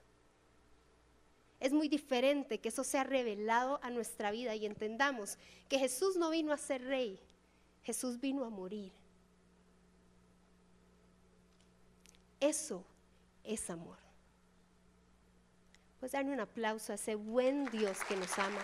Es 1.61 1.73
muy 1.73 1.89
diferente 1.89 2.59
que 2.59 2.71
eso 2.71 2.83
sea 2.83 3.05
revelado 3.05 3.79
a 3.83 3.91
nuestra 3.91 4.31
vida 4.33 4.55
y 4.55 4.67
entendamos 4.67 5.39
que 5.69 5.79
Jesús 5.79 6.17
no 6.17 6.31
vino 6.31 6.53
a 6.53 6.59
ser 6.59 6.83
rey, 6.83 7.21
Jesús 7.85 8.21
vino 8.21 8.45
a 8.45 8.51
morir. 8.51 8.93
Eso 12.41 12.85
es 13.45 13.71
amor. 13.71 14.02
Pues 16.03 16.11
darle 16.11 16.33
un 16.33 16.41
aplauso 16.41 16.91
a 16.91 16.97
ese 16.97 17.15
buen 17.15 17.65
Dios 17.67 17.97
que 18.09 18.17
nos 18.17 18.37
ama. 18.37 18.61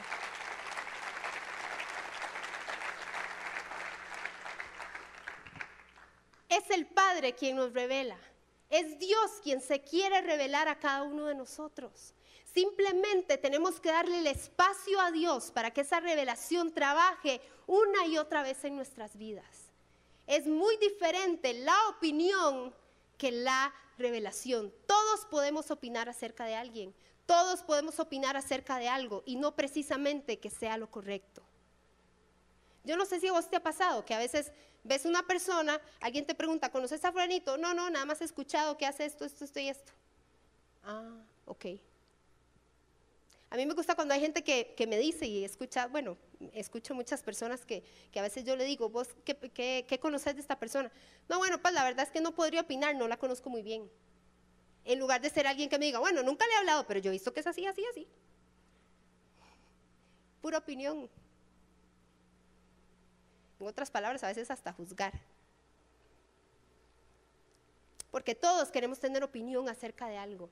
Es 6.48 6.68
el 6.70 6.84
Padre 6.86 7.36
quien 7.36 7.54
nos 7.54 7.72
revela. 7.72 8.18
Es 8.68 8.98
Dios 8.98 9.38
quien 9.44 9.60
se 9.60 9.82
quiere 9.82 10.20
revelar 10.20 10.66
a 10.66 10.80
cada 10.80 11.04
uno 11.04 11.26
de 11.26 11.36
nosotros. 11.36 12.12
Simplemente 12.42 13.38
tenemos 13.38 13.78
que 13.78 13.92
darle 13.92 14.18
el 14.18 14.26
espacio 14.26 15.00
a 15.00 15.12
Dios 15.12 15.52
para 15.52 15.70
que 15.70 15.82
esa 15.82 16.00
revelación 16.00 16.74
trabaje 16.74 17.40
una 17.68 18.04
y 18.06 18.18
otra 18.18 18.42
vez 18.42 18.64
en 18.64 18.74
nuestras 18.74 19.16
vidas. 19.16 19.70
Es 20.26 20.48
muy 20.48 20.76
diferente 20.78 21.54
la 21.54 21.78
opinión 21.90 22.74
que 23.16 23.30
la 23.30 23.72
revelación. 23.96 24.74
Todos 24.86 25.24
podemos 25.26 25.70
opinar 25.70 26.08
acerca 26.08 26.44
de 26.44 26.56
alguien, 26.56 26.94
todos 27.28 27.62
podemos 27.62 28.00
opinar 28.00 28.38
acerca 28.38 28.78
de 28.78 28.88
algo 28.88 29.22
y 29.26 29.36
no 29.36 29.54
precisamente 29.54 30.38
que 30.38 30.48
sea 30.48 30.78
lo 30.78 30.90
correcto. 30.90 31.42
Yo 32.84 32.96
no 32.96 33.04
sé 33.04 33.20
si 33.20 33.28
a 33.28 33.32
vos 33.32 33.50
te 33.50 33.56
ha 33.56 33.62
pasado 33.62 34.02
que 34.06 34.14
a 34.14 34.18
veces 34.18 34.50
ves 34.82 35.04
una 35.04 35.22
persona, 35.26 35.78
alguien 36.00 36.24
te 36.24 36.34
pregunta, 36.34 36.72
¿conoces 36.72 37.04
a 37.04 37.12
Fulanito? 37.12 37.58
No, 37.58 37.74
no, 37.74 37.90
nada 37.90 38.06
más 38.06 38.22
he 38.22 38.24
escuchado 38.24 38.78
que 38.78 38.86
hace 38.86 39.04
esto, 39.04 39.26
esto, 39.26 39.44
esto 39.44 39.60
y 39.60 39.68
esto. 39.68 39.92
Ah, 40.82 41.20
ok. 41.44 41.66
A 43.50 43.56
mí 43.56 43.66
me 43.66 43.74
gusta 43.74 43.94
cuando 43.94 44.14
hay 44.14 44.20
gente 44.20 44.42
que, 44.42 44.86
me 44.86 44.96
dice 44.96 45.26
y 45.26 45.44
escucha, 45.44 45.86
bueno, 45.86 46.16
escucho 46.54 46.94
muchas 46.94 47.22
personas 47.22 47.66
que, 47.66 47.84
a 48.16 48.22
veces 48.22 48.44
yo 48.44 48.56
le 48.56 48.64
digo, 48.64 48.88
¿vos 48.88 49.08
qué, 49.26 49.36
qué, 49.36 49.84
qué 49.86 50.00
conoces 50.00 50.34
de 50.34 50.40
esta 50.40 50.58
persona? 50.58 50.90
No, 51.28 51.36
bueno, 51.36 51.60
pues 51.60 51.74
la 51.74 51.84
verdad 51.84 52.06
es 52.06 52.10
que 52.10 52.22
no 52.22 52.34
podría 52.34 52.62
opinar, 52.62 52.96
no 52.96 53.06
la 53.06 53.18
conozco 53.18 53.50
muy 53.50 53.60
bien 53.60 53.90
en 54.88 54.98
lugar 54.98 55.20
de 55.20 55.28
ser 55.28 55.46
alguien 55.46 55.68
que 55.68 55.78
me 55.78 55.84
diga, 55.84 55.98
bueno, 55.98 56.22
nunca 56.22 56.46
le 56.46 56.54
he 56.54 56.56
hablado, 56.56 56.86
pero 56.86 56.98
yo 56.98 57.10
he 57.10 57.12
visto 57.12 57.34
que 57.34 57.40
es 57.40 57.46
así, 57.46 57.66
así, 57.66 57.84
así. 57.90 58.08
Pura 60.40 60.56
opinión. 60.56 61.10
En 63.60 63.66
otras 63.66 63.90
palabras, 63.90 64.24
a 64.24 64.28
veces 64.28 64.50
hasta 64.50 64.72
juzgar. 64.72 65.12
Porque 68.10 68.34
todos 68.34 68.70
queremos 68.70 68.98
tener 68.98 69.22
opinión 69.22 69.68
acerca 69.68 70.08
de 70.08 70.16
algo. 70.16 70.48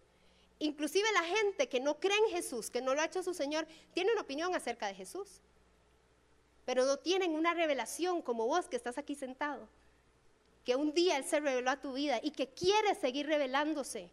Inclusive 0.58 1.10
la 1.14 1.22
gente 1.22 1.70
que 1.70 1.80
no 1.80 1.98
cree 1.98 2.18
en 2.18 2.34
Jesús, 2.34 2.68
que 2.68 2.82
no 2.82 2.94
lo 2.94 3.00
ha 3.00 3.06
hecho 3.06 3.22
su 3.22 3.32
Señor, 3.32 3.66
tiene 3.94 4.12
una 4.12 4.20
opinión 4.20 4.54
acerca 4.54 4.86
de 4.86 4.94
Jesús. 4.94 5.40
Pero 6.66 6.84
no 6.84 6.98
tienen 6.98 7.34
una 7.34 7.54
revelación 7.54 8.20
como 8.20 8.46
vos 8.46 8.68
que 8.68 8.76
estás 8.76 8.98
aquí 8.98 9.14
sentado. 9.14 9.66
Que 10.66 10.76
un 10.76 10.92
día 10.92 11.16
Él 11.16 11.24
se 11.24 11.40
reveló 11.40 11.70
a 11.70 11.80
tu 11.80 11.94
vida 11.94 12.20
y 12.22 12.32
que 12.32 12.48
quiere 12.48 12.94
seguir 12.96 13.26
revelándose 13.28 14.10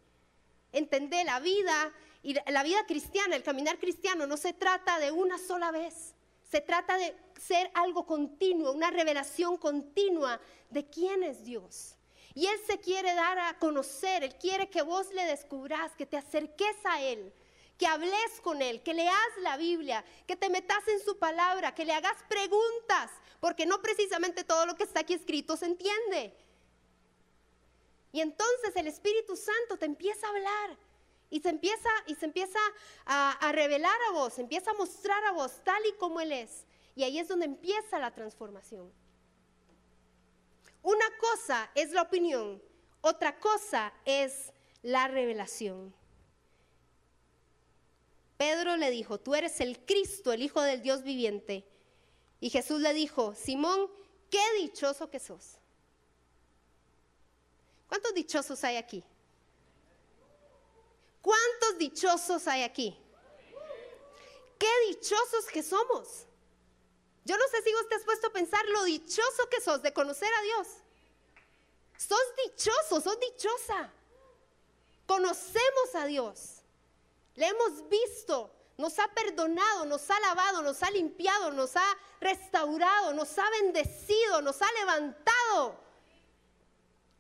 entender 0.74 1.26
la 1.26 1.40
vida 1.40 1.94
y 2.22 2.36
la 2.52 2.64
vida 2.64 2.86
cristiana, 2.86 3.36
el 3.36 3.44
caminar 3.44 3.80
cristiano 3.80 4.28
no 4.28 4.38
se 4.38 4.54
trata 4.54 5.00
de 5.00 5.12
una 5.12 5.38
sola 5.38 5.72
vez. 5.72 6.14
Se 6.50 6.62
trata 6.62 6.98
de 6.98 7.16
ser 7.40 7.72
algo 7.74 8.06
continuo, 8.06 8.72
una 8.72 8.92
revelación 8.92 9.58
continua 9.58 10.40
de 10.70 10.86
quién 10.86 11.24
es 11.24 11.44
Dios. 11.44 11.96
Y 12.36 12.48
Él 12.48 12.60
se 12.66 12.80
quiere 12.80 13.14
dar 13.14 13.40
a 13.40 13.58
conocer, 13.60 14.24
Él 14.24 14.36
quiere 14.36 14.70
que 14.70 14.82
vos 14.82 15.12
le 15.14 15.26
descubras, 15.26 15.96
que 15.96 16.06
te 16.06 16.18
acerques 16.18 16.76
a 16.84 17.02
Él, 17.02 17.34
que 17.78 17.88
hables 17.88 18.40
con 18.42 18.62
Él, 18.62 18.82
que 18.82 18.94
leas 18.94 19.18
la 19.42 19.58
Biblia, 19.58 20.04
que 20.26 20.36
te 20.36 20.50
metas 20.50 20.88
en 20.88 21.04
su 21.04 21.18
palabra, 21.18 21.76
que 21.76 21.86
le 21.86 21.94
hagas 21.94 22.18
preguntas, 22.30 23.12
porque 23.40 23.66
no 23.66 23.82
precisamente 23.82 24.44
todo 24.44 24.66
lo 24.66 24.76
que 24.76 24.84
está 24.84 25.02
aquí 25.02 25.14
escrito 25.14 25.58
se 25.58 25.66
entiende. 25.66 26.34
Y 28.14 28.22
entonces 28.22 28.74
el 28.76 28.88
Espíritu 28.88 29.36
Santo 29.36 29.76
te 29.78 29.86
empieza 29.86 30.26
a 30.26 30.30
hablar 30.30 30.78
y 31.30 31.42
se 31.42 31.50
empieza, 31.50 31.90
y 32.06 32.14
se 32.14 32.26
empieza 32.26 32.60
a, 33.06 33.32
a 33.32 33.52
revelar 33.52 33.98
a 34.10 34.12
vos, 34.12 34.38
empieza 34.38 34.72
a 34.72 34.76
mostrar 34.76 35.26
a 35.26 35.32
vos 35.32 35.62
tal 35.64 35.84
y 35.88 35.94
como 35.94 36.22
Él 36.22 36.32
es. 36.32 36.66
Y 36.96 37.04
ahí 37.04 37.18
es 37.18 37.28
donde 37.28 37.46
empieza 37.46 37.98
la 37.98 38.14
transformación. 38.14 38.94
Una 40.84 41.06
cosa 41.20 41.72
es 41.74 41.92
la 41.92 42.04
opinión, 42.04 42.62
otra 43.02 43.40
cosa 43.40 43.92
es 44.06 44.54
la 44.84 45.08
revelación. 45.08 45.92
Pedro 48.38 48.78
le 48.78 48.92
dijo, 48.92 49.20
tú 49.20 49.34
eres 49.34 49.60
el 49.60 49.84
Cristo, 49.86 50.34
el 50.34 50.44
Hijo 50.44 50.62
del 50.62 50.84
Dios 50.84 51.02
viviente. 51.02 51.66
Y 52.40 52.52
Jesús 52.52 52.80
le 52.82 52.94
dijo, 52.94 53.34
Simón, 53.34 53.90
qué 54.30 54.44
dichoso 54.60 55.10
que 55.10 55.20
sos. 55.20 55.58
¿Cuántos 57.94 58.16
dichosos 58.16 58.64
hay 58.64 58.78
aquí? 58.78 59.04
¿Cuántos 61.22 61.78
dichosos 61.78 62.48
hay 62.48 62.64
aquí? 62.64 62.98
Qué 64.58 64.68
dichosos 64.88 65.46
que 65.46 65.62
somos. 65.62 66.26
Yo 67.24 67.38
no 67.38 67.48
sé 67.50 67.62
si 67.62 67.72
vos 67.72 67.88
te 67.88 67.94
has 67.94 68.04
puesto 68.04 68.26
a 68.26 68.34
pensar 68.34 68.66
lo 68.70 68.84
dichoso 68.86 69.48
que 69.48 69.62
sos 69.62 69.84
de 69.84 69.94
conocer 69.94 70.28
a 70.34 70.42
Dios. 70.42 70.68
Sos 71.96 72.20
dichoso, 72.44 73.00
sos 73.00 73.20
dichosa. 73.20 73.94
Conocemos 75.06 75.94
a 75.94 76.06
Dios. 76.06 76.64
Le 77.36 77.46
hemos 77.46 77.88
visto, 77.90 78.50
nos 78.76 78.98
ha 78.98 79.08
perdonado, 79.10 79.86
nos 79.86 80.10
ha 80.10 80.20
lavado, 80.20 80.64
nos 80.64 80.82
ha 80.82 80.90
limpiado, 80.90 81.52
nos 81.52 81.76
ha 81.76 81.98
restaurado, 82.20 83.14
nos 83.14 83.38
ha 83.38 83.48
bendecido, 83.52 84.42
nos 84.42 84.60
ha 84.64 84.72
levantado. 84.80 85.83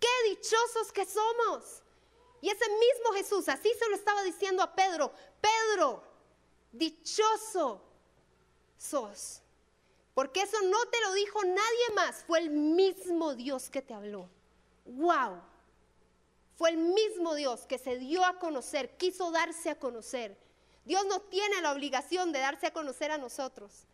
Qué 0.03 0.29
dichosos 0.31 0.91
que 0.91 1.05
somos. 1.05 1.81
Y 2.41 2.49
ese 2.49 2.65
mismo 2.67 3.13
Jesús, 3.13 3.47
así 3.47 3.71
se 3.79 3.87
lo 3.87 3.95
estaba 3.95 4.21
diciendo 4.23 4.61
a 4.61 4.75
Pedro, 4.75 5.13
Pedro, 5.39 6.03
dichoso 6.73 7.81
sos. 8.77 9.41
Porque 10.13 10.41
eso 10.41 10.61
no 10.63 10.85
te 10.87 10.99
lo 10.99 11.13
dijo 11.13 11.41
nadie 11.45 11.95
más, 11.95 12.25
fue 12.25 12.39
el 12.39 12.49
mismo 12.49 13.33
Dios 13.33 13.69
que 13.69 13.81
te 13.81 13.93
habló. 13.93 14.29
¡Wow! 14.83 15.41
Fue 16.57 16.71
el 16.71 16.77
mismo 16.77 17.33
Dios 17.33 17.65
que 17.65 17.77
se 17.77 17.97
dio 17.97 18.25
a 18.25 18.39
conocer, 18.39 18.97
quiso 18.97 19.31
darse 19.31 19.69
a 19.69 19.79
conocer. 19.79 20.37
Dios 20.83 21.05
no 21.05 21.21
tiene 21.21 21.61
la 21.61 21.71
obligación 21.71 22.33
de 22.33 22.39
darse 22.39 22.67
a 22.67 22.73
conocer 22.73 23.09
a 23.09 23.17
nosotros, 23.17 23.85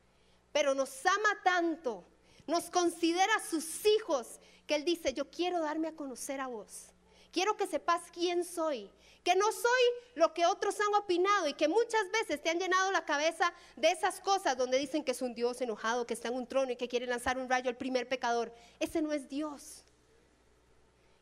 pero 0.52 0.74
nos 0.74 1.06
ama 1.06 1.38
tanto, 1.44 2.04
nos 2.48 2.72
considera 2.72 3.40
sus 3.48 3.86
hijos, 3.86 4.40
que 4.70 4.76
Él 4.76 4.86
dice, 4.86 5.16
yo 5.16 5.32
quiero 5.32 5.60
darme 5.62 5.88
a 5.88 5.96
conocer 5.96 6.40
a 6.40 6.46
vos. 6.46 6.92
Quiero 7.32 7.58
que 7.58 7.66
sepas 7.66 8.04
quién 8.14 8.46
soy, 8.46 8.88
que 9.24 9.36
no 9.36 9.52
soy 9.52 9.84
lo 10.14 10.32
que 10.32 10.46
otros 10.46 10.80
han 10.80 10.94
opinado 10.94 11.48
y 11.48 11.56
que 11.56 11.68
muchas 11.68 12.04
veces 12.12 12.40
te 12.44 12.52
han 12.52 12.60
llenado 12.60 12.92
la 12.92 13.04
cabeza 13.04 13.52
de 13.76 13.90
esas 13.90 14.20
cosas 14.20 14.56
donde 14.56 14.78
dicen 14.78 15.04
que 15.04 15.14
es 15.14 15.24
un 15.24 15.34
Dios 15.34 15.60
enojado, 15.62 16.06
que 16.06 16.14
está 16.14 16.28
en 16.28 16.36
un 16.36 16.46
trono 16.46 16.72
y 16.72 16.76
que 16.76 16.88
quiere 16.88 17.08
lanzar 17.08 17.40
un 17.40 17.50
rayo 17.50 17.68
al 17.68 17.78
primer 17.78 18.08
pecador. 18.08 18.54
Ese 18.80 19.02
no 19.02 19.12
es 19.12 19.28
Dios. 19.28 19.84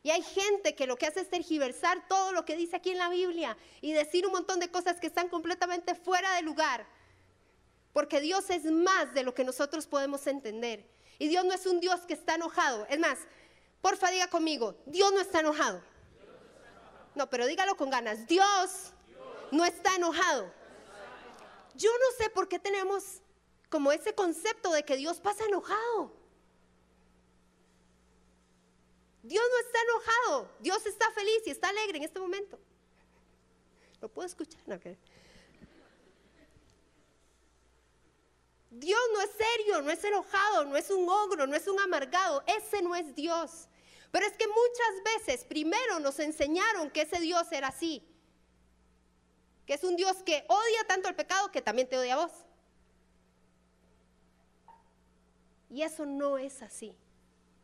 Y 0.02 0.10
hay 0.10 0.22
gente 0.22 0.74
que 0.74 0.86
lo 0.86 0.96
que 0.96 1.06
hace 1.06 1.20
es 1.20 1.30
tergiversar 1.30 2.06
todo 2.06 2.32
lo 2.32 2.44
que 2.44 2.54
dice 2.54 2.76
aquí 2.76 2.90
en 2.90 2.98
la 2.98 3.08
Biblia 3.08 3.56
y 3.80 3.92
decir 3.94 4.26
un 4.26 4.32
montón 4.32 4.60
de 4.60 4.70
cosas 4.70 5.00
que 5.00 5.06
están 5.06 5.30
completamente 5.30 5.94
fuera 5.94 6.34
de 6.34 6.42
lugar. 6.42 6.86
Porque 7.94 8.20
Dios 8.20 8.50
es 8.50 8.66
más 8.66 9.14
de 9.14 9.22
lo 9.22 9.34
que 9.34 9.44
nosotros 9.44 9.86
podemos 9.86 10.26
entender. 10.26 10.84
Y 11.18 11.28
Dios 11.28 11.44
no 11.44 11.52
es 11.52 11.66
un 11.66 11.80
Dios 11.80 12.00
que 12.02 12.14
está 12.14 12.36
enojado. 12.36 12.86
Es 12.88 12.98
más, 12.98 13.18
porfa 13.80 14.10
diga 14.10 14.28
conmigo, 14.28 14.74
Dios 14.86 15.12
no 15.12 15.20
está 15.20 15.40
enojado. 15.40 15.82
No, 17.14 17.28
pero 17.28 17.46
dígalo 17.46 17.76
con 17.76 17.90
ganas. 17.90 18.26
Dios 18.26 18.92
no 19.50 19.64
está 19.64 19.96
enojado. 19.96 20.52
Yo 21.74 21.90
no 21.90 22.16
sé 22.16 22.30
por 22.30 22.48
qué 22.48 22.58
tenemos 22.58 23.20
como 23.68 23.92
ese 23.92 24.14
concepto 24.14 24.72
de 24.72 24.84
que 24.84 24.96
Dios 24.96 25.20
pasa 25.20 25.44
enojado. 25.44 26.12
Dios 29.22 29.44
no 29.52 29.58
está 29.66 29.78
enojado, 29.82 30.50
Dios 30.60 30.86
está 30.86 31.10
feliz 31.10 31.42
y 31.46 31.50
está 31.50 31.68
alegre 31.68 31.98
en 31.98 32.04
este 32.04 32.18
momento. 32.18 32.58
¿Lo 34.00 34.08
puedo 34.08 34.26
escuchar? 34.26 34.60
Dios 38.70 39.00
no 39.14 39.20
es 39.22 39.30
serio, 39.30 39.82
no 39.82 39.90
es 39.90 40.02
enojado, 40.04 40.64
no 40.64 40.76
es 40.76 40.90
un 40.90 41.08
ogro, 41.08 41.46
no 41.46 41.56
es 41.56 41.66
un 41.66 41.80
amargado. 41.80 42.42
Ese 42.46 42.82
no 42.82 42.94
es 42.94 43.14
Dios. 43.14 43.68
Pero 44.10 44.26
es 44.26 44.32
que 44.36 44.46
muchas 44.46 45.16
veces 45.16 45.44
primero 45.44 46.00
nos 46.00 46.18
enseñaron 46.18 46.90
que 46.90 47.02
ese 47.02 47.20
Dios 47.20 47.50
era 47.52 47.68
así. 47.68 48.06
Que 49.66 49.74
es 49.74 49.84
un 49.84 49.96
Dios 49.96 50.16
que 50.24 50.44
odia 50.48 50.84
tanto 50.86 51.08
el 51.08 51.14
pecado 51.14 51.50
que 51.50 51.62
también 51.62 51.88
te 51.88 51.98
odia 51.98 52.14
a 52.14 52.26
vos. 52.26 52.32
Y 55.70 55.82
eso 55.82 56.06
no 56.06 56.38
es 56.38 56.62
así 56.62 56.96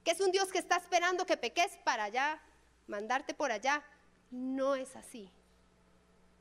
que 0.04 0.10
es 0.10 0.20
un 0.20 0.30
Dios 0.30 0.52
que 0.52 0.58
está 0.58 0.76
esperando 0.76 1.24
que 1.24 1.38
peques 1.38 1.78
para 1.82 2.04
allá, 2.04 2.40
mandarte 2.86 3.32
por 3.32 3.50
allá. 3.50 3.82
No 4.30 4.74
es 4.74 4.94
así. 4.96 5.30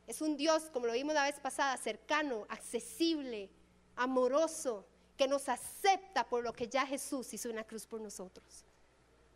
Es 0.06 0.22
un 0.22 0.36
Dios, 0.36 0.64
como 0.74 0.86
lo 0.86 0.94
vimos 0.94 1.14
la 1.14 1.24
vez 1.24 1.40
pasada, 1.40 1.78
cercano, 1.78 2.46
accesible, 2.50 3.50
amoroso, 3.96 4.86
que 5.18 5.28
nos 5.28 5.48
acepta 5.50 6.28
por 6.28 6.44
lo 6.44 6.54
que 6.54 6.68
ya 6.68 6.86
Jesús 6.86 7.34
hizo 7.34 7.50
en 7.50 7.58
la 7.58 7.64
cruz 7.64 7.86
por 7.86 8.02
nosotros. 8.02 8.66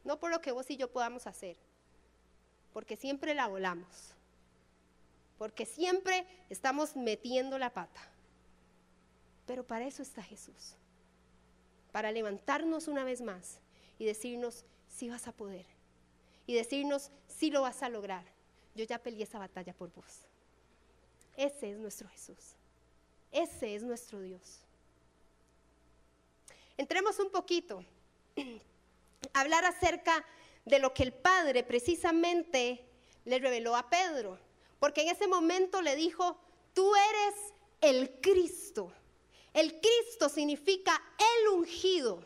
No 0.04 0.20
por 0.20 0.32
lo 0.32 0.42
que 0.42 0.52
vos 0.52 0.70
y 0.72 0.78
yo 0.78 0.92
podamos 0.92 1.28
hacer, 1.28 1.58
porque 2.74 2.96
siempre 2.96 3.34
la 3.34 3.48
volamos, 3.48 4.14
porque 5.38 5.66
siempre 5.66 6.26
estamos 6.50 6.96
metiendo 6.96 7.58
la 7.60 7.74
pata. 7.74 8.02
Pero 9.46 9.66
para 9.66 9.86
eso 9.86 10.02
está 10.02 10.24
Jesús, 10.24 10.76
para 11.92 12.12
levantarnos 12.12 12.88
una 12.88 13.04
vez 13.04 13.22
más 13.22 13.60
y 14.00 14.06
decirnos 14.06 14.66
si 14.88 15.10
vas 15.10 15.28
a 15.28 15.32
poder. 15.32 15.66
Y 16.46 16.54
decirnos 16.54 17.12
si 17.28 17.52
lo 17.52 17.62
vas 17.62 17.84
a 17.84 17.90
lograr. 17.90 18.24
Yo 18.74 18.86
ya 18.86 19.00
peleé 19.00 19.24
esa 19.24 19.40
batalla 19.40 19.74
por 19.74 19.92
vos. 19.94 20.26
Ese 21.36 21.72
es 21.72 21.78
nuestro 21.78 22.08
Jesús. 22.10 22.57
Ese 23.32 23.76
es 23.76 23.84
nuestro 23.84 24.22
Dios. 24.22 24.60
Entremos 26.78 27.20
un 27.20 27.30
poquito 27.32 27.84
a 29.34 29.40
hablar 29.42 29.66
acerca 29.66 30.26
de 30.66 30.80
lo 30.80 30.94
que 30.94 31.04
el 31.04 31.14
Padre 31.14 31.64
precisamente 31.64 32.86
le 33.26 33.40
reveló 33.40 33.76
a 33.76 33.90
Pedro. 33.90 34.38
Porque 34.80 35.02
en 35.02 35.10
ese 35.10 35.28
momento 35.28 35.82
le 35.82 35.96
dijo, 35.96 36.38
tú 36.74 36.94
eres 36.96 37.54
el 37.82 38.20
Cristo. 38.22 38.92
El 39.54 39.80
Cristo 39.80 40.30
significa 40.30 41.02
el 41.18 41.50
ungido. 41.50 42.24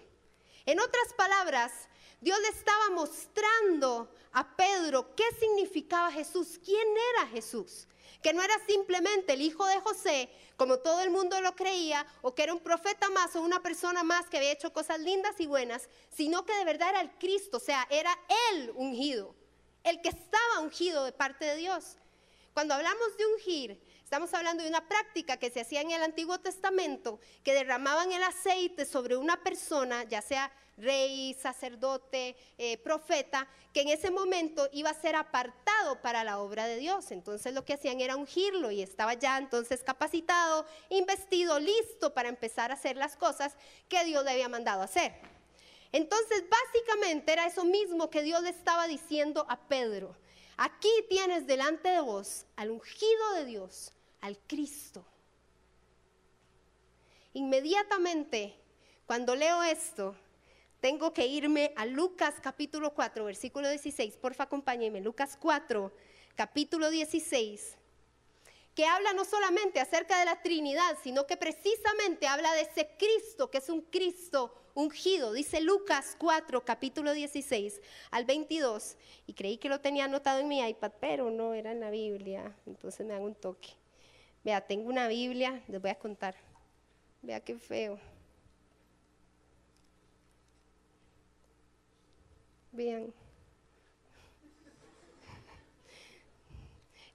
En 0.66 0.80
otras 0.80 1.14
palabras, 1.16 1.72
Dios 2.20 2.40
le 2.42 2.50
estaba 2.50 2.90
mostrando 2.92 4.14
a 4.34 4.56
Pedro 4.56 5.16
qué 5.16 5.24
significaba 5.40 6.12
Jesús, 6.12 6.60
quién 6.64 6.88
era 7.14 7.28
Jesús. 7.28 7.88
Que 8.22 8.34
no 8.34 8.42
era 8.42 8.54
simplemente 8.68 9.34
el 9.34 9.42
hijo 9.42 9.66
de 9.66 9.80
José, 9.80 10.30
como 10.58 10.80
todo 10.80 11.02
el 11.02 11.10
mundo 11.10 11.40
lo 11.42 11.56
creía, 11.56 12.06
o 12.22 12.36
que 12.36 12.44
era 12.44 12.54
un 12.54 12.60
profeta 12.60 13.10
más 13.10 13.36
o 13.36 13.42
una 13.42 13.62
persona 13.62 14.04
más 14.04 14.28
que 14.28 14.38
había 14.38 14.52
hecho 14.52 14.74
cosas 14.74 15.00
lindas 15.00 15.40
y 15.40 15.48
buenas, 15.48 15.90
sino 16.12 16.46
que 16.46 16.56
de 16.56 16.66
verdad 16.66 16.90
era 16.90 17.02
el 17.02 17.12
Cristo, 17.12 17.58
o 17.58 17.60
sea, 17.60 17.88
era 17.90 18.18
Él 18.52 18.72
ungido, 18.76 19.36
el 19.84 20.02
que 20.02 20.10
estaba 20.10 20.60
ungido 20.60 21.04
de 21.06 21.12
parte 21.12 21.46
de 21.46 21.56
Dios. 21.56 21.98
Cuando 22.54 22.74
hablamos 22.74 23.18
de 23.18 23.26
ungir, 23.26 23.82
Estamos 24.12 24.34
hablando 24.34 24.62
de 24.62 24.68
una 24.68 24.90
práctica 24.90 25.38
que 25.38 25.50
se 25.50 25.62
hacía 25.62 25.80
en 25.80 25.92
el 25.92 26.04
Antiguo 26.04 26.38
Testamento, 26.38 27.22
que 27.46 27.54
derramaban 27.54 28.12
el 28.12 28.22
aceite 28.22 28.84
sobre 28.84 29.16
una 29.16 29.42
persona, 29.42 30.04
ya 30.04 30.22
sea 30.22 30.52
rey, 30.82 31.34
sacerdote, 31.34 32.36
eh, 32.58 32.78
profeta, 32.80 33.48
que 33.74 33.82
en 33.82 33.89
ese 33.89 34.12
momento 34.12 34.67
iba 34.74 34.89
a 34.89 35.02
ser 35.02 35.15
apartado 35.15 36.02
para 36.02 36.24
la 36.24 36.39
obra 36.39 36.65
de 36.65 36.78
Dios. 36.78 37.12
Entonces 37.12 37.54
lo 37.54 37.63
que 37.63 37.74
hacían 37.74 38.02
era 38.02 38.15
ungirlo 38.15 38.72
y 38.72 38.82
estaba 38.82 39.13
ya 39.13 39.38
entonces 39.38 39.84
capacitado, 39.84 40.65
investido, 40.89 41.60
listo 41.60 42.13
para 42.13 42.30
empezar 42.30 42.72
a 42.72 42.76
hacer 42.76 42.98
las 42.98 43.15
cosas 43.15 43.56
que 43.88 44.04
Dios 44.04 44.26
le 44.26 44.32
había 44.32 44.50
mandado 44.50 44.82
hacer. 44.82 45.13
Entonces 45.91 46.44
básicamente 46.50 47.34
era 47.34 47.48
eso 47.48 47.65
mismo 47.65 48.10
que 48.10 48.24
Dios 48.24 48.41
le 48.44 48.50
estaba 48.50 48.88
diciendo 48.88 49.46
a 49.50 49.60
Pedro. 49.60 50.15
Aquí 50.58 50.91
tienes 51.10 51.48
delante 51.48 51.89
de 51.89 52.02
vos 52.02 52.46
al 52.56 52.72
ungido 52.72 53.34
de 53.36 53.46
Dios, 53.46 53.91
al 54.22 54.38
Cristo. 54.48 55.06
Inmediatamente, 57.34 58.54
cuando 59.06 59.36
leo 59.36 59.63
esto, 59.63 60.15
tengo 60.82 61.13
que 61.13 61.28
irme 61.28 61.74
a 61.78 61.86
Lucas 61.86 62.36
capítulo 62.41 62.94
4, 62.96 63.24
versículo 63.24 63.70
16. 63.70 64.17
Porfa, 64.17 64.44
acompáñenme. 64.46 65.00
Lucas 65.00 65.38
4, 65.39 65.94
capítulo 66.36 66.89
16. 66.89 67.78
Que 68.74 68.86
habla 68.86 69.13
no 69.13 69.24
solamente 69.24 69.80
acerca 69.80 70.20
de 70.20 70.26
la 70.26 70.41
Trinidad, 70.41 70.98
sino 71.04 71.28
que 71.28 71.38
precisamente 71.38 72.26
habla 72.26 72.54
de 72.54 72.62
ese 72.62 72.89
Cristo, 72.98 73.52
que 73.52 73.60
es 73.60 73.70
un 73.70 73.82
Cristo 73.82 74.56
ungido. 74.74 75.34
Dice 75.34 75.62
Lucas 75.62 76.15
4, 76.17 76.65
capítulo 76.65 77.13
16 77.13 77.80
al 78.10 78.26
22. 78.26 78.98
Y 79.28 79.34
creí 79.34 79.58
que 79.58 79.70
lo 79.70 79.82
tenía 79.82 80.06
anotado 80.06 80.39
en 80.39 80.48
mi 80.48 80.67
iPad, 80.67 80.94
pero 81.00 81.30
no 81.30 81.54
era 81.54 81.74
en 81.74 81.80
la 81.80 81.91
Biblia. 81.91 82.56
Entonces 82.65 83.06
me 83.06 83.13
hago 83.13 83.26
un 83.26 83.36
toque. 83.36 83.70
Vea, 84.44 84.62
tengo 84.62 84.89
una 84.89 85.08
Biblia, 85.08 85.62
les 85.67 85.80
voy 85.80 85.91
a 85.91 86.00
contar. 86.00 86.36
Vea 87.22 87.39
qué 87.39 87.56
feo. 87.60 88.00
Vean. 92.72 93.14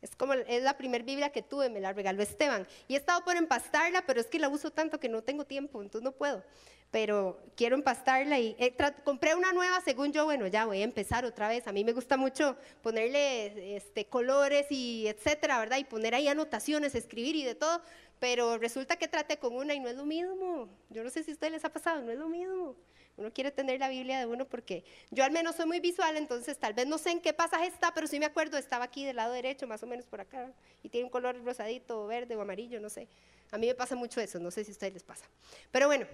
Es 0.03 0.15
como 0.15 0.35
es 0.35 0.63
la 0.63 0.77
primer 0.77 1.03
Biblia 1.03 1.31
que 1.31 1.43
tuve, 1.43 1.69
me 1.69 1.81
la 1.81 1.93
regaló 1.93 2.23
Esteban. 2.23 2.67
Y 2.87 2.95
he 2.95 2.97
estado 2.97 3.25
por 3.25 3.37
empastarla, 3.37 4.07
pero 4.07 4.21
es 4.21 4.27
que 4.27 4.39
la 4.39 4.49
uso 4.49 4.71
tanto 4.71 5.01
que 5.01 5.09
no 5.09 5.23
tengo 5.23 5.45
tiempo, 5.45 5.83
entonces 5.83 6.05
no 6.05 6.13
puedo. 6.13 6.45
Pero 6.93 7.41
quiero 7.57 7.75
empastarla 7.75 8.39
y 8.39 8.57
compré 9.03 9.35
una 9.35 9.53
nueva, 9.53 9.81
según 9.81 10.13
yo, 10.13 10.25
bueno, 10.25 10.47
ya 10.47 10.67
voy 10.67 10.83
a 10.83 10.85
empezar 10.85 11.25
otra 11.25 11.49
vez. 11.49 11.67
A 11.67 11.73
mí 11.73 11.83
me 11.83 11.93
gusta 11.93 12.17
mucho 12.17 12.57
ponerle 12.83 13.77
este, 13.77 14.05
colores 14.07 14.67
y 14.71 15.09
etcétera, 15.09 15.59
¿verdad? 15.59 15.79
Y 15.79 15.85
poner 15.85 16.15
ahí 16.15 16.29
anotaciones, 16.29 16.95
escribir 16.95 17.35
y 17.35 17.45
de 17.45 17.57
todo. 17.57 17.81
Pero 18.21 18.59
resulta 18.59 18.97
que 18.97 19.09
traté 19.09 19.39
con 19.39 19.57
una 19.57 19.75
y 19.75 19.81
no 19.81 19.89
es 19.89 19.97
lo 19.97 20.07
mismo. 20.07 20.69
Yo 20.91 21.03
no 21.03 21.11
sé 21.11 21.25
si 21.25 21.33
a 21.33 21.35
ustedes 21.35 21.53
les 21.55 21.65
ha 21.65 21.73
pasado, 21.73 22.01
no 22.03 22.13
es 22.13 22.19
lo 22.19 22.29
mismo. 22.29 22.77
Uno 23.17 23.33
quiere 23.33 23.51
tener 23.51 23.81
la 23.81 23.89
Biblia 23.89 24.19
de 24.19 24.27
uno 24.27 24.45
porque 24.45 24.85
yo 25.11 25.25
al 25.25 25.31
menos 25.31 25.57
soy 25.57 25.67
muy 25.67 25.81
visual, 25.81 26.17
entonces 26.17 26.59
tal 26.59 26.75
vez 26.75 26.87
no 26.87 26.99
sé 26.99 27.11
en 27.11 27.21
qué 27.21 27.33
pasaje 27.33 27.67
está, 27.67 27.95
pero 27.95 28.07
sí 28.07 28.19
me 28.19 28.27
acuerdo, 28.27 28.59
estaba 28.59 28.85
aquí 28.85 29.05
del 29.05 29.17
lado 29.17 29.33
derecho, 29.33 29.67
más 29.67 29.83
o 29.83 29.87
menos 29.87 30.07
por 30.07 30.21
acá, 30.21 30.53
y 30.83 30.91
tiene 30.91 31.05
un 31.05 31.11
color 31.11 31.43
rosadito, 31.43 32.07
verde 32.07 32.37
o 32.37 32.43
amarillo, 32.43 32.79
no 32.79 32.91
sé. 32.91 33.09
A 33.51 33.59
mí 33.59 33.67
me 33.67 33.75
pasa 33.75 33.95
mucho 33.95 34.21
eso, 34.21 34.39
no 34.39 34.51
sé 34.51 34.65
si 34.65 34.71
a 34.71 34.73
ustedes 34.73 34.93
les 34.93 35.03
pasa. 35.03 35.25
Pero 35.71 35.87
bueno, 35.87 36.07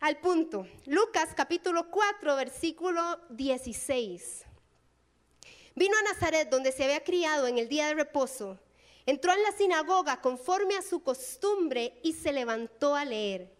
al 0.00 0.18
punto. 0.18 0.66
Lucas 0.84 1.30
capítulo 1.34 1.90
4, 1.90 2.36
versículo 2.36 3.20
16. 3.30 4.44
Vino 5.74 5.96
a 5.96 6.12
Nazaret, 6.12 6.48
donde 6.50 6.72
se 6.72 6.84
había 6.84 7.02
criado 7.02 7.46
en 7.46 7.56
el 7.56 7.68
día 7.68 7.86
de 7.86 7.94
reposo. 7.94 8.58
Entró 9.06 9.32
en 9.32 9.42
la 9.42 9.52
sinagoga 9.52 10.20
conforme 10.20 10.76
a 10.76 10.82
su 10.82 11.02
costumbre 11.02 11.98
y 12.02 12.12
se 12.12 12.32
levantó 12.32 12.94
a 12.94 13.04
leer. 13.04 13.50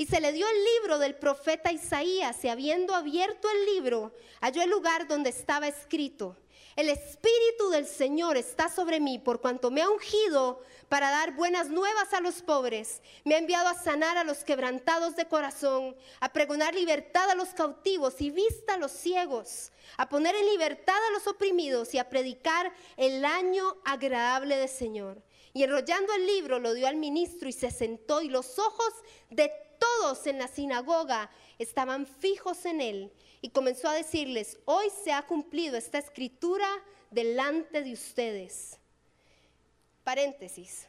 Y 0.00 0.06
se 0.06 0.20
le 0.20 0.32
dio 0.32 0.46
el 0.48 0.64
libro 0.76 0.98
del 0.98 1.16
profeta 1.16 1.72
Isaías 1.72 2.44
y 2.44 2.48
habiendo 2.48 2.94
abierto 2.94 3.50
el 3.50 3.74
libro, 3.74 4.12
halló 4.40 4.62
el 4.62 4.70
lugar 4.70 5.08
donde 5.08 5.30
estaba 5.30 5.66
escrito. 5.66 6.36
El 6.76 6.88
Espíritu 6.88 7.70
del 7.70 7.88
Señor 7.88 8.36
está 8.36 8.68
sobre 8.68 9.00
mí 9.00 9.18
por 9.18 9.40
cuanto 9.40 9.72
me 9.72 9.82
ha 9.82 9.90
ungido 9.90 10.62
para 10.88 11.10
dar 11.10 11.34
buenas 11.34 11.68
nuevas 11.68 12.12
a 12.14 12.20
los 12.20 12.42
pobres. 12.42 13.02
Me 13.24 13.34
ha 13.34 13.38
enviado 13.38 13.66
a 13.66 13.74
sanar 13.74 14.16
a 14.16 14.22
los 14.22 14.44
quebrantados 14.44 15.16
de 15.16 15.26
corazón, 15.26 15.96
a 16.20 16.32
pregonar 16.32 16.76
libertad 16.76 17.28
a 17.28 17.34
los 17.34 17.48
cautivos 17.48 18.20
y 18.20 18.30
vista 18.30 18.74
a 18.74 18.78
los 18.78 18.92
ciegos, 18.92 19.72
a 19.96 20.08
poner 20.08 20.36
en 20.36 20.46
libertad 20.46 20.94
a 21.08 21.12
los 21.12 21.26
oprimidos 21.26 21.92
y 21.94 21.98
a 21.98 22.08
predicar 22.08 22.72
el 22.96 23.24
año 23.24 23.74
agradable 23.84 24.56
del 24.56 24.68
Señor. 24.68 25.20
Y 25.52 25.64
enrollando 25.64 26.12
el 26.12 26.24
libro 26.24 26.60
lo 26.60 26.74
dio 26.74 26.86
al 26.86 26.94
ministro 26.94 27.48
y 27.48 27.52
se 27.52 27.72
sentó 27.72 28.22
y 28.22 28.28
los 28.28 28.60
ojos 28.60 28.94
de 29.30 29.50
todos 29.78 30.26
en 30.26 30.38
la 30.38 30.48
sinagoga 30.48 31.30
estaban 31.58 32.06
fijos 32.06 32.64
en 32.64 32.80
él 32.80 33.12
y 33.40 33.50
comenzó 33.50 33.88
a 33.88 33.94
decirles, 33.94 34.58
hoy 34.64 34.86
se 35.04 35.12
ha 35.12 35.26
cumplido 35.26 35.76
esta 35.76 35.98
escritura 35.98 36.68
delante 37.10 37.82
de 37.82 37.92
ustedes. 37.92 38.78
Paréntesis. 40.04 40.86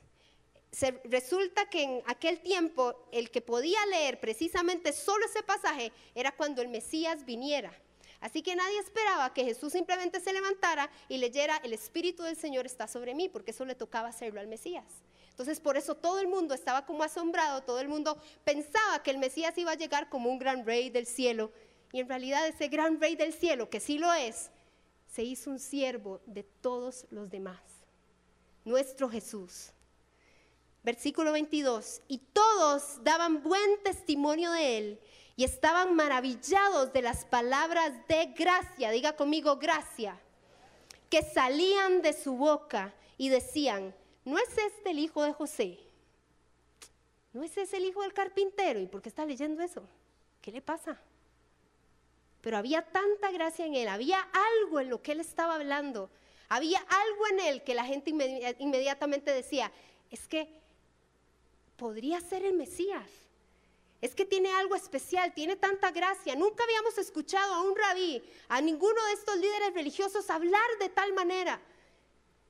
resulta 1.06 1.67
que 1.69 1.84
en 1.84 2.04
aquel 2.06 2.39
tiempo 2.41 3.08
el 3.12 3.32
que 3.32 3.41
podía 3.41 3.84
leer 3.88 4.19
precisamente 4.19 4.93
solo 4.93 5.25
ese 5.25 5.43
pasaje 5.43 5.91
era 6.15 6.32
cuando 6.32 6.62
el 6.62 6.67
Mesías 6.67 7.25
viniera. 7.25 7.73
Así 8.21 8.41
que 8.41 8.56
nadie 8.56 8.80
esperaba 8.80 9.34
que 9.34 9.45
Jesús 9.45 9.71
simplemente 9.71 10.19
se 10.19 10.34
levantara 10.34 10.89
y 11.08 11.17
leyera, 11.17 11.58
el 11.63 11.73
Espíritu 11.73 12.23
del 12.23 12.36
Señor 12.36 12.65
está 12.65 12.88
sobre 12.88 13.15
mí, 13.15 13.30
porque 13.30 13.52
eso 13.52 13.65
le 13.65 13.75
tocaba 13.75 14.10
hacerlo 14.10 14.41
al 14.41 14.47
Mesías. 14.47 14.86
Entonces 15.39 15.62
por 15.62 15.78
eso 15.78 15.95
todo 15.95 16.19
el 16.19 16.28
mundo 16.28 16.54
estaba 16.54 16.86
como 16.86 17.02
asombrado, 17.02 17.63
todo 17.63 17.80
el 17.80 17.88
mundo 17.88 18.17
pensaba 18.43 19.02
que 19.02 19.10
el 19.10 19.19
Mesías 19.19 19.58
iba 19.58 19.71
a 19.71 19.75
llegar 19.75 20.10
como 20.10 20.30
un 20.30 20.38
gran 20.38 20.65
rey 20.65 20.89
del 20.89 21.06
cielo. 21.06 21.54
Y 21.93 22.02
en 22.02 22.10
realidad 22.10 22.45
ese 22.45 22.67
gran 22.67 22.99
rey 22.99 23.15
del 23.15 23.32
cielo, 23.32 23.69
que 23.69 23.80
sí 23.80 23.97
lo 23.97 24.12
es, 24.12 24.49
se 25.08 25.23
hizo 25.23 25.49
un 25.49 25.60
siervo 25.60 26.19
de 26.25 26.43
todos 26.43 27.06
los 27.10 27.30
demás. 27.30 27.62
Nuestro 28.65 29.08
Jesús. 29.10 29.71
Versículo 30.84 31.32
22. 31.32 32.02
Y 32.10 32.17
todos 32.17 33.02
daban 33.06 33.41
buen 33.41 33.82
testimonio 33.82 34.52
de 34.52 34.78
él 34.78 34.99
y 35.38 35.45
estaban 35.45 35.95
maravillados 35.95 36.91
de 36.91 37.02
las 37.02 37.23
palabras 37.23 37.93
de 38.10 38.25
gracia, 38.38 38.91
diga 38.91 39.15
conmigo 39.15 39.56
gracia, 39.56 40.19
que 41.10 41.21
salían 41.21 42.02
de 42.02 42.12
su 42.12 42.36
boca 42.36 42.93
y 43.17 43.30
decían, 43.30 43.95
¿no 44.29 44.37
es 44.37 44.57
este 44.57 44.91
el 44.91 44.99
hijo 44.99 45.23
de 45.23 45.33
José? 45.33 45.79
¿No 47.33 47.43
es 47.43 47.57
ese 47.57 47.77
el 47.77 47.85
hijo 47.85 48.01
del 48.01 48.13
carpintero? 48.13 48.79
¿Y 48.79 48.85
por 48.87 49.01
qué 49.01 49.09
está 49.09 49.25
leyendo 49.25 49.61
eso? 49.63 49.83
¿Qué 50.41 50.51
le 50.51 50.61
pasa? 50.61 50.99
Pero 52.41 52.57
había 52.57 52.81
tanta 52.81 53.31
gracia 53.31 53.65
en 53.65 53.75
él, 53.75 53.87
había 53.87 54.19
algo 54.61 54.79
en 54.79 54.89
lo 54.89 55.01
que 55.01 55.11
él 55.11 55.19
estaba 55.19 55.55
hablando, 55.55 56.09
había 56.47 56.79
algo 56.79 57.27
en 57.31 57.39
él 57.41 57.63
que 57.63 57.73
la 57.73 57.83
gente 57.83 58.11
inmediatamente 58.59 59.33
decía, 59.33 59.71
es 60.09 60.27
que 60.27 60.47
podría 61.75 62.21
ser 62.21 62.45
el 62.45 62.53
Mesías. 62.53 63.09
Es 64.01 64.15
que 64.15 64.25
tiene 64.25 64.49
algo 64.53 64.75
especial, 64.75 65.33
tiene 65.33 65.57
tanta 65.57 65.91
gracia. 65.91 66.33
Nunca 66.35 66.63
habíamos 66.63 66.97
escuchado 66.97 67.53
a 67.53 67.61
un 67.63 67.75
rabí, 67.75 68.23
a 68.47 68.61
ninguno 68.61 69.05
de 69.07 69.13
estos 69.13 69.35
líderes 69.35 69.73
religiosos 69.73 70.29
hablar 70.29 70.69
de 70.79 70.87
tal 70.87 71.11
manera. 71.13 71.59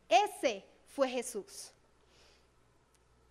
Ese 0.07 0.63
fue 0.99 1.07
Jesús. 1.07 1.71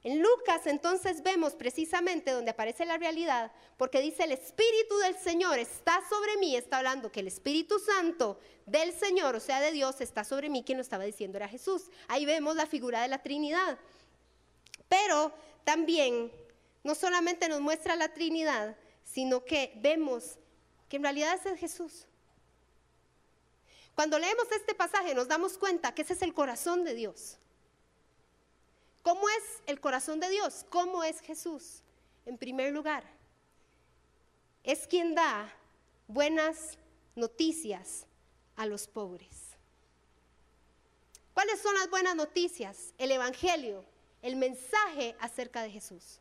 En 0.02 0.22
Lucas 0.22 0.66
entonces 0.66 1.22
vemos 1.22 1.52
precisamente 1.52 2.30
donde 2.30 2.52
aparece 2.52 2.86
la 2.86 2.96
realidad, 2.96 3.52
porque 3.76 4.00
dice 4.00 4.24
el 4.24 4.32
Espíritu 4.32 4.96
del 5.00 5.14
Señor 5.18 5.58
está 5.58 6.00
sobre 6.08 6.38
mí, 6.38 6.56
está 6.56 6.78
hablando 6.78 7.12
que 7.12 7.20
el 7.20 7.26
Espíritu 7.26 7.78
Santo 7.78 8.40
del 8.64 8.94
Señor, 8.94 9.36
o 9.36 9.40
sea, 9.40 9.60
de 9.60 9.72
Dios, 9.72 10.00
está 10.00 10.24
sobre 10.24 10.48
mí, 10.48 10.64
quien 10.64 10.78
lo 10.78 10.82
estaba 10.82 11.04
diciendo 11.04 11.36
era 11.36 11.46
Jesús. 11.46 11.90
Ahí 12.06 12.24
vemos 12.24 12.56
la 12.56 12.64
figura 12.64 13.02
de 13.02 13.08
la 13.08 13.22
Trinidad. 13.22 13.78
Pero 14.88 15.30
también 15.64 16.32
no 16.82 16.94
solamente 16.94 17.50
nos 17.50 17.60
muestra 17.60 17.96
la 17.96 18.14
Trinidad, 18.14 18.78
sino 19.04 19.44
que 19.44 19.74
vemos 19.76 20.38
que 20.88 20.96
en 20.96 21.02
realidad 21.02 21.38
es 21.44 21.60
Jesús. 21.60 22.06
Cuando 23.94 24.18
leemos 24.18 24.50
este 24.52 24.74
pasaje 24.74 25.14
nos 25.14 25.28
damos 25.28 25.58
cuenta 25.58 25.94
que 25.94 26.00
ese 26.00 26.14
es 26.14 26.22
el 26.22 26.32
corazón 26.32 26.82
de 26.84 26.94
Dios. 26.94 27.36
¿Cómo 29.08 29.26
es 29.30 29.62
el 29.64 29.80
corazón 29.80 30.20
de 30.20 30.28
Dios? 30.28 30.66
¿Cómo 30.68 31.02
es 31.02 31.22
Jesús? 31.22 31.82
En 32.26 32.36
primer 32.36 32.74
lugar, 32.74 33.02
es 34.62 34.86
quien 34.86 35.14
da 35.14 35.50
buenas 36.08 36.76
noticias 37.16 38.04
a 38.54 38.66
los 38.66 38.86
pobres. 38.86 39.56
¿Cuáles 41.32 41.58
son 41.58 41.74
las 41.76 41.88
buenas 41.88 42.16
noticias? 42.16 42.92
El 42.98 43.10
Evangelio, 43.10 43.82
el 44.20 44.36
mensaje 44.36 45.16
acerca 45.20 45.62
de 45.62 45.70
Jesús. 45.70 46.20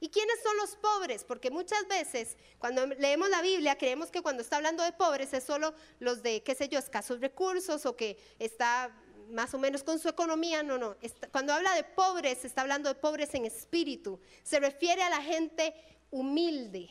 ¿Y 0.00 0.08
quiénes 0.08 0.42
son 0.42 0.56
los 0.56 0.74
pobres? 0.74 1.22
Porque 1.22 1.52
muchas 1.52 1.86
veces 1.86 2.36
cuando 2.58 2.86
leemos 2.86 3.28
la 3.28 3.40
Biblia 3.40 3.78
creemos 3.78 4.10
que 4.10 4.20
cuando 4.20 4.42
está 4.42 4.56
hablando 4.56 4.82
de 4.82 4.90
pobres 4.90 5.32
es 5.32 5.44
solo 5.44 5.72
los 6.00 6.24
de, 6.24 6.42
qué 6.42 6.56
sé 6.56 6.68
yo, 6.68 6.80
escasos 6.80 7.20
recursos 7.20 7.86
o 7.86 7.94
que 7.94 8.18
está 8.40 8.92
más 9.32 9.52
o 9.54 9.58
menos 9.58 9.82
con 9.82 9.98
su 9.98 10.08
economía. 10.08 10.62
No, 10.62 10.78
no. 10.78 10.96
cuando 11.30 11.52
habla 11.52 11.74
de 11.74 11.84
pobres, 11.84 12.44
está 12.44 12.62
hablando 12.62 12.88
de 12.88 12.94
pobres 12.94 13.34
en 13.34 13.44
espíritu. 13.44 14.20
Se 14.42 14.60
refiere 14.60 15.02
a 15.02 15.10
la 15.10 15.22
gente 15.22 15.74
humilde, 16.10 16.90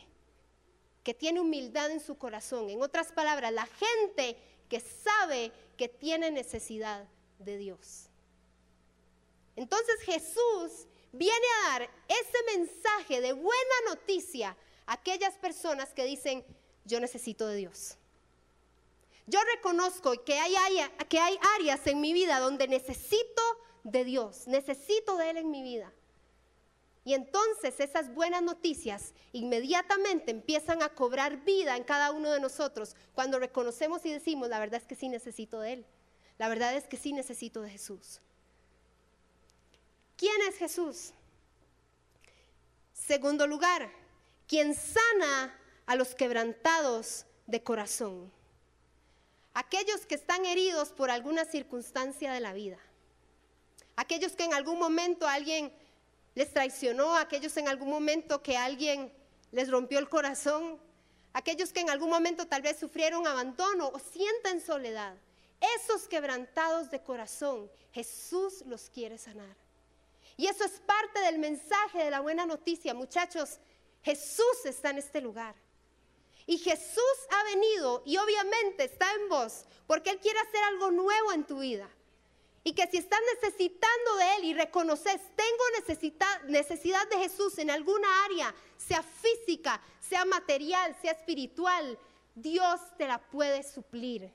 que 1.04 1.14
tiene 1.14 1.40
humildad 1.40 1.92
en 1.92 2.00
su 2.00 2.18
corazón. 2.18 2.70
En 2.70 2.82
otras 2.82 3.12
palabras, 3.12 3.54
la 3.54 3.68
gente 3.68 4.38
que 4.68 4.80
sabe 4.80 5.52
que 5.78 5.88
tiene 5.88 6.32
necesidad 6.32 7.08
de 7.40 7.58
Dios. 7.58 8.08
Entonces 9.56 10.02
Jesús 10.02 10.88
viene 11.12 11.46
a 11.58 11.70
dar 11.70 11.90
ese 12.08 12.58
mensaje 12.58 13.22
de 13.22 13.34
buena 13.34 13.76
noticia 13.90 14.56
a 14.86 14.94
aquellas 14.94 15.36
personas 15.36 15.94
que 15.94 16.06
dicen, 16.06 16.46
yo 16.86 17.00
necesito 17.00 17.48
de 17.48 17.58
Dios. 17.58 17.98
Yo 19.28 19.40
reconozco 19.56 20.14
que 20.24 20.38
hay, 20.40 20.56
áreas 21.56 21.88
en 21.88 22.02
mi 22.02 22.14
vida 22.14 22.40
donde 22.40 22.68
necesito 22.68 23.42
de 23.84 24.04
Dios, 24.04 24.48
necesito 24.48 25.18
de 25.18 25.30
Él 25.30 25.38
en 25.38 25.52
mi 25.52 25.62
vida. 25.62 25.92
Y 27.04 27.14
entonces 27.14 27.80
esas 27.80 28.14
buenas 28.14 28.44
noticias 28.44 29.14
inmediatamente 29.32 30.32
empiezan 30.32 30.84
a 30.84 30.90
cobrar 30.90 31.44
vida 31.44 31.76
en 31.76 31.84
cada 31.84 32.12
uno 32.12 32.32
de 32.32 32.40
nosotros 32.40 32.96
cuando 33.16 33.40
reconocemos 33.40 34.06
y 34.06 34.12
decimos, 34.12 34.50
la 34.50 34.60
verdad 34.60 34.82
es 34.82 34.88
que 34.88 34.96
sí 34.96 35.10
necesito 35.10 35.60
de 35.60 35.74
Él. 35.74 35.86
La 36.38 36.48
verdad 36.48 36.76
es 36.76 36.88
que 36.88 36.98
sí 36.98 37.14
necesito 37.14 37.62
de 37.62 37.70
Jesús. 37.70 38.22
¿Quién 40.16 40.40
es 40.48 40.58
Jesús? 40.58 41.14
Segundo 42.94 43.48
lugar, 43.48 43.92
quien 44.48 44.76
sana 44.76 45.58
a 45.88 45.96
los 45.96 46.14
quebrantados 46.14 47.26
de 47.48 47.64
corazón. 47.64 48.32
Aquellos 49.54 50.06
que 50.06 50.16
están 50.16 50.46
heridos 50.46 50.90
por 50.90 51.12
alguna 51.12 51.46
circunstancia 51.46 52.32
de 52.32 52.40
la 52.40 52.54
vida. 52.54 52.78
Aquellos 53.96 54.34
que 54.34 54.46
en 54.46 54.54
algún 54.54 54.80
momento 54.80 55.28
alguien 55.28 55.74
les 56.36 56.54
traicionó, 56.54 57.16
aquellos 57.18 57.56
en 57.58 57.68
algún 57.68 57.90
momento 57.90 58.42
que 58.42 58.56
alguien 58.56 59.14
les 59.52 59.70
rompió 59.70 60.00
el 60.00 60.08
corazón, 60.08 60.80
aquellos 61.34 61.74
que 61.74 61.82
en 61.82 61.90
algún 61.90 62.10
momento 62.10 62.48
tal 62.48 62.62
vez 62.62 62.80
sufrieron 62.80 63.28
abandono 63.28 63.90
o 63.90 64.00
sienten 64.00 64.62
soledad. 64.62 65.16
Esos 65.76 66.08
quebrantados 66.08 66.90
de 66.90 67.02
corazón, 67.02 67.70
Jesús 67.92 68.64
los 68.66 68.90
quiere 68.90 69.18
sanar. 69.18 69.56
Y 70.38 70.48
eso 70.48 70.64
es 70.64 70.80
parte 70.80 71.20
del 71.20 71.38
mensaje 71.38 72.04
de 72.04 72.10
la 72.10 72.22
buena 72.22 72.46
noticia, 72.46 72.94
muchachos. 72.94 73.60
Jesús 74.02 74.66
está 74.66 74.90
en 74.90 74.98
este 74.98 75.22
lugar. 75.22 75.54
Y 76.46 76.58
Jesús 76.58 77.18
ha 77.30 77.44
venido 77.44 78.04
y 78.06 78.18
obviamente 78.18 78.86
está 78.86 79.12
en 79.14 79.30
vos 79.30 79.66
porque 79.88 80.10
Él 80.10 80.20
quiere 80.20 80.40
hacer 80.40 80.64
algo 80.64 80.92
nuevo 80.92 81.32
en 81.34 81.44
tu 81.44 81.60
vida. 81.60 81.90
Y 82.64 82.74
que 82.74 82.88
si 82.88 82.98
estás 82.98 83.20
necesitando 83.36 84.16
de 84.18 84.36
Él 84.36 84.46
y 84.46 84.54
reconoces, 84.54 85.20
tengo 85.36 85.64
necesidad 86.48 87.08
de 87.10 87.18
Jesús 87.18 87.58
en 87.58 87.72
alguna 87.72 88.08
área, 88.26 88.54
sea 88.78 89.02
física, 89.02 89.82
sea 90.00 90.26
material, 90.26 90.96
sea 91.02 91.14
espiritual, 91.14 91.98
Dios 92.36 92.80
te 92.98 93.08
la 93.08 93.18
puede 93.18 93.64
suplir. 93.64 94.32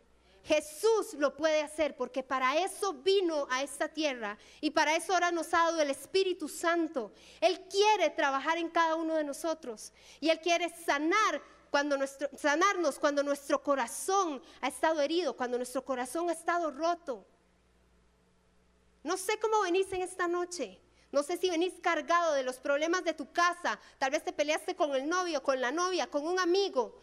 Jesús 0.46 1.14
lo 1.14 1.34
puede 1.36 1.60
hacer 1.60 1.96
porque 1.96 2.22
para 2.22 2.56
eso 2.64 2.92
vino 2.92 3.48
a 3.50 3.64
esta 3.64 3.88
tierra 3.88 4.38
y 4.60 4.70
para 4.70 4.94
eso 4.94 5.12
ahora 5.12 5.32
nos 5.32 5.52
ha 5.52 5.64
dado 5.64 5.80
el 5.80 5.90
Espíritu 5.90 6.48
Santo. 6.48 7.12
Él 7.40 7.60
quiere 7.68 8.10
trabajar 8.10 8.56
en 8.56 8.68
cada 8.68 8.94
uno 8.94 9.14
de 9.14 9.24
nosotros 9.24 9.92
y 10.20 10.28
Él 10.28 10.40
quiere 10.40 10.68
sanar 10.68 11.42
cuando 11.70 11.96
nuestro, 11.96 12.28
sanarnos 12.36 12.98
cuando 12.98 13.22
nuestro 13.22 13.62
corazón 13.62 14.42
ha 14.60 14.68
estado 14.68 15.00
herido, 15.00 15.36
cuando 15.36 15.56
nuestro 15.56 15.84
corazón 15.84 16.28
ha 16.28 16.32
estado 16.32 16.70
roto. 16.70 17.24
No 19.02 19.16
sé 19.16 19.38
cómo 19.38 19.62
venís 19.62 19.92
en 19.92 20.02
esta 20.02 20.26
noche. 20.26 20.80
No 21.12 21.22
sé 21.22 21.36
si 21.36 21.48
venís 21.48 21.74
cargado 21.80 22.34
de 22.34 22.42
los 22.42 22.56
problemas 22.58 23.04
de 23.04 23.14
tu 23.14 23.30
casa. 23.32 23.78
Tal 23.98 24.10
vez 24.10 24.24
te 24.24 24.32
peleaste 24.32 24.74
con 24.74 24.94
el 24.94 25.08
novio, 25.08 25.42
con 25.42 25.60
la 25.60 25.70
novia, 25.70 26.08
con 26.08 26.26
un 26.26 26.38
amigo. 26.38 27.00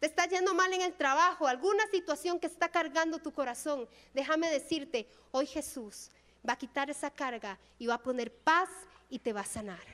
Te 0.00 0.06
está 0.06 0.26
yendo 0.26 0.52
mal 0.52 0.72
en 0.72 0.82
el 0.82 0.94
trabajo, 0.94 1.46
alguna 1.46 1.86
situación 1.86 2.38
que 2.38 2.46
está 2.46 2.68
cargando 2.68 3.18
tu 3.18 3.32
corazón. 3.32 3.88
Déjame 4.12 4.50
decirte, 4.50 5.08
hoy 5.30 5.46
Jesús 5.46 6.10
va 6.46 6.54
a 6.54 6.58
quitar 6.58 6.90
esa 6.90 7.10
carga 7.10 7.58
y 7.78 7.86
va 7.86 7.94
a 7.94 8.02
poner 8.02 8.32
paz 8.32 8.68
y 9.08 9.18
te 9.18 9.32
va 9.32 9.40
a 9.40 9.46
sanar. 9.46 9.84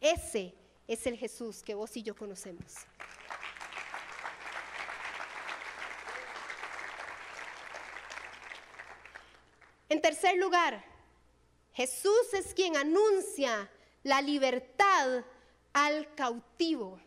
Ese 0.00 0.54
es 0.88 1.06
el 1.06 1.16
Jesús 1.16 1.62
que 1.62 1.74
vos 1.74 1.96
y 1.96 2.02
yo 2.02 2.16
conocemos. 2.16 2.74
En 9.90 10.02
tercer 10.02 10.36
lugar, 10.36 10.84
Jesús 11.72 12.34
es 12.34 12.52
quien 12.54 12.76
anuncia 12.76 13.70
la 14.02 14.20
libertad 14.20 15.24
al 15.72 16.14
cautivo. 16.14 17.00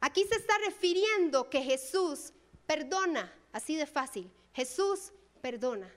Aquí 0.00 0.24
se 0.24 0.34
está 0.34 0.58
refiriendo 0.58 1.48
que 1.48 1.62
Jesús 1.62 2.32
perdona, 2.66 3.32
así 3.52 3.76
de 3.76 3.86
fácil. 3.86 4.30
Jesús 4.52 5.12
perdona. 5.40 5.90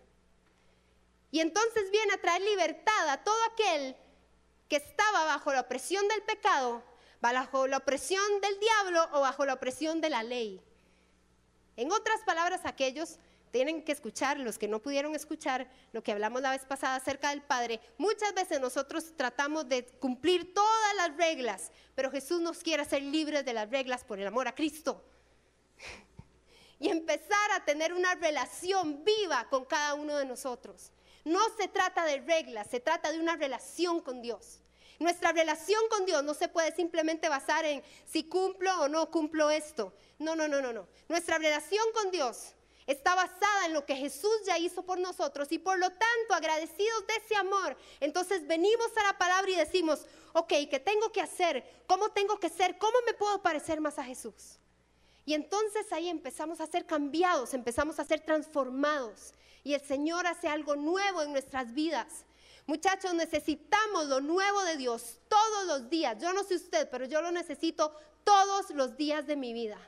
Y 1.31 1.39
entonces 1.39 1.91
viene 1.91 2.13
a 2.13 2.21
traer 2.21 2.41
libertad 2.41 3.09
a 3.09 3.23
todo 3.23 3.37
aquel 3.51 3.95
que 4.69 4.77
estaba 4.77 5.25
bajo 5.25 5.51
la 5.51 5.61
opresión 5.61 6.07
del 6.07 6.21
pecado, 6.23 6.83
bajo 7.21 7.67
la 7.67 7.77
opresión 7.77 8.23
del 8.41 8.59
diablo 8.59 9.07
o 9.13 9.21
bajo 9.21 9.45
la 9.45 9.53
opresión 9.53 10.01
de 10.01 10.09
la 10.09 10.23
ley. 10.23 10.61
En 11.75 11.91
otras 11.91 12.21
palabras, 12.25 12.61
aquellos 12.65 13.19
tienen 13.51 13.83
que 13.83 13.91
escuchar, 13.91 14.39
los 14.39 14.57
que 14.57 14.67
no 14.67 14.81
pudieron 14.81 15.15
escuchar 15.15 15.67
lo 15.93 16.03
que 16.03 16.11
hablamos 16.11 16.41
la 16.41 16.51
vez 16.51 16.65
pasada 16.65 16.95
acerca 16.95 17.29
del 17.29 17.41
Padre, 17.41 17.79
muchas 17.97 18.33
veces 18.33 18.59
nosotros 18.59 19.13
tratamos 19.15 19.67
de 19.69 19.85
cumplir 19.85 20.53
todas 20.53 20.95
las 20.97 21.15
reglas, 21.15 21.71
pero 21.95 22.11
Jesús 22.11 22.41
nos 22.41 22.59
quiere 22.59 22.83
hacer 22.83 23.01
libres 23.01 23.45
de 23.45 23.53
las 23.53 23.69
reglas 23.69 24.03
por 24.03 24.19
el 24.19 24.27
amor 24.27 24.47
a 24.47 24.55
Cristo. 24.55 25.03
Y 26.79 26.89
empezar 26.89 27.51
a 27.55 27.65
tener 27.65 27.91
una 27.91 28.13
relación 28.13 29.03
viva 29.03 29.47
con 29.49 29.65
cada 29.65 29.95
uno 29.95 30.15
de 30.15 30.25
nosotros. 30.25 30.91
No 31.25 31.39
se 31.57 31.67
trata 31.67 32.05
de 32.05 32.19
reglas, 32.19 32.67
se 32.67 32.79
trata 32.79 33.11
de 33.11 33.19
una 33.19 33.35
relación 33.35 33.99
con 33.99 34.21
Dios. 34.21 34.59
Nuestra 34.99 35.31
relación 35.31 35.81
con 35.89 36.05
Dios 36.05 36.23
no 36.23 36.33
se 36.33 36.47
puede 36.47 36.75
simplemente 36.75 37.29
basar 37.29 37.65
en 37.65 37.83
si 38.05 38.23
cumplo 38.23 38.81
o 38.81 38.87
no 38.87 39.11
cumplo 39.11 39.49
esto. 39.49 39.93
No, 40.19 40.35
no, 40.35 40.47
no, 40.47 40.61
no, 40.61 40.73
no. 40.73 40.87
Nuestra 41.07 41.37
relación 41.37 41.85
con 41.93 42.11
Dios 42.11 42.55
está 42.87 43.13
basada 43.15 43.65
en 43.65 43.73
lo 43.73 43.85
que 43.85 43.95
Jesús 43.95 44.31
ya 44.45 44.57
hizo 44.57 44.81
por 44.83 44.97
nosotros 44.97 45.51
y 45.51 45.59
por 45.59 45.77
lo 45.77 45.89
tanto 45.89 46.33
agradecidos 46.33 47.05
de 47.05 47.15
ese 47.15 47.35
amor, 47.35 47.77
entonces 47.99 48.47
venimos 48.47 48.87
a 48.95 49.03
la 49.03 49.17
palabra 49.17 49.51
y 49.51 49.55
decimos, 49.55 50.05
ok, 50.33 50.53
¿qué 50.69 50.79
tengo 50.79 51.11
que 51.11 51.21
hacer? 51.21 51.83
¿Cómo 51.85 52.09
tengo 52.09 52.39
que 52.39 52.49
ser? 52.49 52.77
¿Cómo 52.77 52.97
me 53.05 53.13
puedo 53.13 53.41
parecer 53.41 53.81
más 53.81 53.99
a 53.99 54.03
Jesús? 54.05 54.57
Y 55.25 55.33
entonces 55.33 55.91
ahí 55.91 56.07
empezamos 56.07 56.61
a 56.61 56.67
ser 56.67 56.85
cambiados, 56.85 57.53
empezamos 57.53 57.99
a 57.99 58.05
ser 58.05 58.21
transformados 58.21 59.33
y 59.65 59.73
el 59.73 59.81
Señor 59.81 60.25
hace 60.25 60.47
algo 60.47 60.77
nuevo 60.77 61.21
en 61.21 61.33
nuestras 61.33 61.73
vidas. 61.73 62.23
Muchachos, 62.67 63.13
necesitamos 63.13 64.07
lo 64.07 64.19
nuevo 64.19 64.61
de 64.63 64.75
Dios 64.75 65.19
todos 65.29 65.65
los 65.67 65.89
días. 65.89 66.21
Yo 66.21 66.33
no 66.33 66.43
sé 66.43 66.55
usted, 66.55 66.89
pero 66.89 67.05
yo 67.05 67.21
lo 67.21 67.31
necesito 67.31 67.95
todos 68.25 68.71
los 68.71 68.97
días 68.97 69.25
de 69.25 69.37
mi 69.37 69.53
vida. 69.53 69.79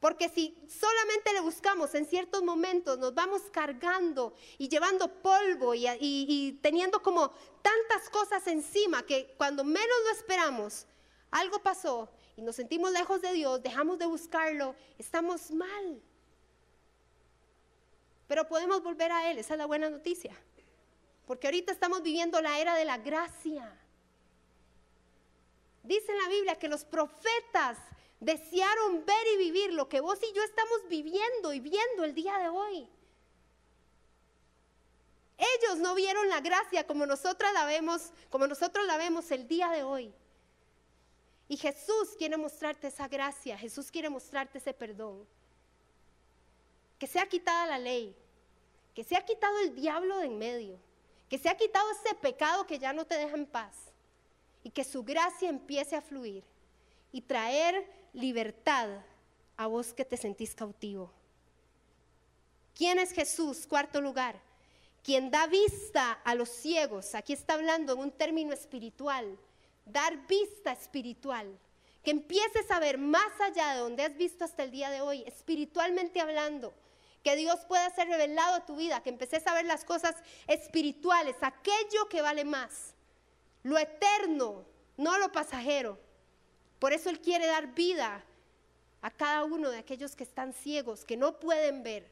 Porque 0.00 0.28
si 0.28 0.58
solamente 0.68 1.32
le 1.32 1.40
buscamos 1.40 1.94
en 1.94 2.06
ciertos 2.06 2.42
momentos, 2.42 2.98
nos 2.98 3.14
vamos 3.14 3.40
cargando 3.52 4.34
y 4.58 4.68
llevando 4.68 5.22
polvo 5.22 5.74
y, 5.76 6.58
teniendo 6.60 7.00
como 7.00 7.30
tantas 7.62 8.10
cosas 8.10 8.44
encima 8.48 9.06
que 9.06 9.32
cuando 9.38 9.62
menos 9.62 9.96
lo 10.06 10.10
esperamos, 10.10 10.86
algo 11.30 11.60
pasó 11.60 12.10
y 12.36 12.42
nos 12.42 12.56
sentimos 12.56 12.90
lejos 12.90 13.22
de 13.22 13.32
Dios, 13.32 13.62
dejamos 13.62 14.00
de 14.00 14.06
buscarlo, 14.06 14.74
estamos 14.98 15.52
mal. 15.52 16.02
Pero 18.26 18.48
podemos 18.48 18.82
volver 18.82 19.12
a 19.12 19.30
Él, 19.30 19.38
esa 19.38 19.54
es 19.54 19.58
la 19.58 19.66
buena 19.66 19.88
noticia. 19.88 20.36
Porque 21.26 21.46
ahorita 21.46 21.72
estamos 21.72 22.02
viviendo 22.02 22.40
la 22.40 22.58
era 22.58 22.74
de 22.74 22.84
la 22.84 22.98
gracia. 22.98 23.78
Dice 25.82 26.12
en 26.12 26.18
la 26.18 26.28
Biblia 26.28 26.58
que 26.58 26.68
los 26.68 26.84
profetas 26.84 27.78
desearon 28.20 29.04
ver 29.04 29.26
y 29.34 29.38
vivir 29.38 29.72
lo 29.72 29.88
que 29.88 30.00
vos 30.00 30.18
y 30.22 30.32
yo 30.34 30.42
estamos 30.42 30.88
viviendo 30.88 31.52
y 31.52 31.60
viendo 31.60 32.04
el 32.04 32.14
día 32.14 32.38
de 32.38 32.48
hoy. 32.48 32.88
Ellos 35.36 35.78
no 35.78 35.94
vieron 35.94 36.28
la 36.28 36.40
gracia 36.40 36.86
como 36.86 37.06
nosotras 37.06 37.52
la 37.52 37.66
vemos, 37.66 38.12
como 38.30 38.46
nosotros 38.46 38.86
la 38.86 38.96
vemos 38.96 39.30
el 39.30 39.46
día 39.48 39.68
de 39.70 39.82
hoy. 39.82 40.14
Y 41.48 41.56
Jesús 41.56 42.14
quiere 42.16 42.36
mostrarte 42.36 42.86
esa 42.86 43.08
gracia, 43.08 43.58
Jesús 43.58 43.90
quiere 43.90 44.08
mostrarte 44.08 44.58
ese 44.58 44.72
perdón. 44.72 45.26
Que 46.98 47.06
sea 47.06 47.26
quitada 47.28 47.66
la 47.66 47.78
ley, 47.78 48.16
que 48.94 49.04
sea 49.04 49.24
quitado 49.24 49.58
el 49.58 49.74
diablo 49.74 50.18
de 50.18 50.26
en 50.26 50.38
medio, 50.38 50.78
que 51.34 51.38
sea 51.38 51.56
quitado 51.56 51.90
ese 51.90 52.14
pecado 52.14 52.64
que 52.64 52.78
ya 52.78 52.92
no 52.92 53.06
te 53.06 53.16
deja 53.16 53.34
en 53.34 53.44
paz 53.44 53.74
y 54.62 54.70
que 54.70 54.84
su 54.84 55.02
gracia 55.02 55.48
empiece 55.48 55.96
a 55.96 56.00
fluir 56.00 56.44
y 57.10 57.22
traer 57.22 57.90
libertad 58.12 58.88
a 59.56 59.66
vos 59.66 59.92
que 59.92 60.04
te 60.04 60.16
sentís 60.16 60.54
cautivo. 60.54 61.10
¿Quién 62.72 63.00
es 63.00 63.10
Jesús? 63.10 63.66
Cuarto 63.66 64.00
lugar. 64.00 64.40
Quien 65.02 65.32
da 65.32 65.48
vista 65.48 66.12
a 66.12 66.36
los 66.36 66.50
ciegos. 66.50 67.16
Aquí 67.16 67.32
está 67.32 67.54
hablando 67.54 67.94
en 67.94 67.98
un 67.98 68.12
término 68.12 68.52
espiritual. 68.52 69.36
Dar 69.86 70.28
vista 70.28 70.70
espiritual. 70.70 71.58
Que 72.04 72.12
empieces 72.12 72.70
a 72.70 72.78
ver 72.78 72.96
más 72.96 73.40
allá 73.40 73.74
de 73.74 73.80
donde 73.80 74.04
has 74.04 74.16
visto 74.16 74.44
hasta 74.44 74.62
el 74.62 74.70
día 74.70 74.88
de 74.90 75.00
hoy, 75.00 75.24
espiritualmente 75.26 76.20
hablando. 76.20 76.72
Que 77.24 77.34
Dios 77.34 77.64
pueda 77.66 77.90
ser 77.90 78.06
revelado 78.06 78.54
a 78.54 78.66
tu 78.66 78.76
vida. 78.76 79.02
Que 79.02 79.10
empeces 79.10 79.44
a 79.46 79.54
ver 79.54 79.64
las 79.64 79.84
cosas 79.84 80.14
espirituales. 80.46 81.34
Aquello 81.40 82.08
que 82.08 82.22
vale 82.22 82.44
más. 82.44 82.94
Lo 83.64 83.76
eterno, 83.78 84.64
no 84.96 85.18
lo 85.18 85.32
pasajero. 85.32 85.98
Por 86.78 86.92
eso 86.92 87.10
Él 87.10 87.20
quiere 87.20 87.46
dar 87.46 87.74
vida 87.74 88.22
a 89.00 89.10
cada 89.10 89.44
uno 89.44 89.70
de 89.70 89.78
aquellos 89.78 90.14
que 90.14 90.22
están 90.22 90.52
ciegos, 90.52 91.04
que 91.04 91.16
no 91.16 91.40
pueden 91.40 91.82
ver. 91.82 92.06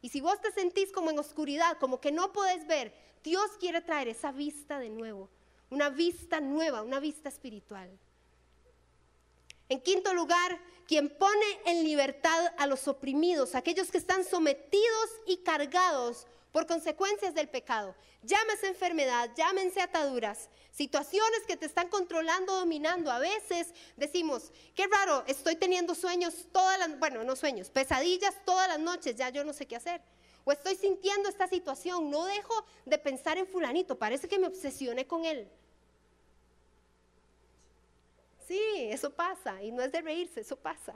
Y 0.00 0.10
si 0.10 0.20
vos 0.20 0.40
te 0.40 0.52
sentís 0.52 0.92
como 0.92 1.10
en 1.10 1.18
oscuridad, 1.18 1.78
como 1.78 2.00
que 2.00 2.12
no 2.12 2.32
puedes 2.32 2.66
ver, 2.66 2.92
Dios 3.24 3.50
quiere 3.58 3.80
traer 3.80 4.08
esa 4.08 4.30
vista 4.30 4.78
de 4.78 4.88
nuevo, 4.88 5.28
una 5.70 5.90
vista 5.90 6.40
nueva, 6.40 6.82
una 6.82 7.00
vista 7.00 7.28
espiritual. 7.28 7.90
En 9.68 9.80
quinto 9.80 10.14
lugar, 10.14 10.58
quien 10.86 11.10
pone 11.10 11.46
en 11.66 11.84
libertad 11.84 12.54
a 12.56 12.66
los 12.66 12.88
oprimidos, 12.88 13.54
aquellos 13.54 13.90
que 13.90 13.98
están 13.98 14.24
sometidos 14.24 15.10
y 15.26 15.38
cargados 15.38 16.26
por 16.52 16.66
consecuencias 16.66 17.34
del 17.34 17.48
pecado. 17.48 17.94
Llámese 18.22 18.68
enfermedad, 18.68 19.30
llámense 19.36 19.82
ataduras, 19.82 20.48
situaciones 20.72 21.40
que 21.46 21.58
te 21.58 21.66
están 21.66 21.88
controlando, 21.88 22.54
dominando. 22.54 23.10
A 23.10 23.18
veces 23.18 23.74
decimos, 23.96 24.50
qué 24.74 24.86
raro, 24.86 25.24
estoy 25.26 25.56
teniendo 25.56 25.94
sueños 25.94 26.46
todas 26.50 26.78
las, 26.78 26.98
bueno, 26.98 27.22
no 27.22 27.36
sueños, 27.36 27.68
pesadillas 27.68 28.34
todas 28.46 28.68
las 28.68 28.78
noches, 28.78 29.16
ya 29.16 29.28
yo 29.28 29.44
no 29.44 29.52
sé 29.52 29.66
qué 29.66 29.76
hacer. 29.76 30.00
O 30.44 30.52
estoy 30.52 30.76
sintiendo 30.76 31.28
esta 31.28 31.46
situación, 31.46 32.10
no 32.10 32.24
dejo 32.24 32.64
de 32.86 32.96
pensar 32.96 33.36
en 33.36 33.46
fulanito, 33.46 33.98
parece 33.98 34.28
que 34.28 34.38
me 34.38 34.46
obsesioné 34.46 35.06
con 35.06 35.26
él. 35.26 35.46
Sí, 38.48 38.88
eso 38.90 39.10
pasa, 39.10 39.62
y 39.62 39.70
no 39.70 39.82
es 39.82 39.92
de 39.92 40.00
reírse, 40.00 40.40
eso 40.40 40.56
pasa. 40.56 40.94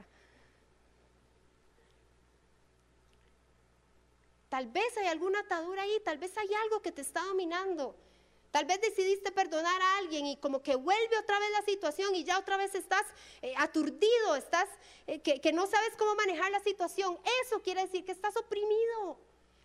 Tal 4.48 4.68
vez 4.68 4.96
hay 4.96 5.08
alguna 5.08 5.40
atadura 5.40 5.82
ahí, 5.82 6.00
tal 6.02 6.16
vez 6.16 6.36
hay 6.38 6.48
algo 6.64 6.80
que 6.80 6.92
te 6.92 7.02
está 7.02 7.22
dominando. 7.24 7.94
Tal 8.50 8.64
vez 8.64 8.80
decidiste 8.80 9.32
perdonar 9.32 9.82
a 9.82 9.98
alguien 9.98 10.26
y 10.26 10.36
como 10.36 10.62
que 10.62 10.76
vuelve 10.76 11.18
otra 11.18 11.38
vez 11.38 11.50
la 11.50 11.62
situación 11.62 12.14
y 12.14 12.24
ya 12.24 12.38
otra 12.38 12.56
vez 12.56 12.74
estás 12.74 13.04
eh, 13.42 13.54
aturdido, 13.58 14.34
estás 14.36 14.68
eh, 15.06 15.20
que, 15.20 15.40
que 15.40 15.52
no 15.52 15.66
sabes 15.66 15.94
cómo 15.98 16.14
manejar 16.14 16.50
la 16.50 16.60
situación. 16.60 17.18
Eso 17.44 17.60
quiere 17.62 17.82
decir 17.82 18.04
que 18.04 18.12
estás 18.12 18.36
oprimido. 18.36 19.18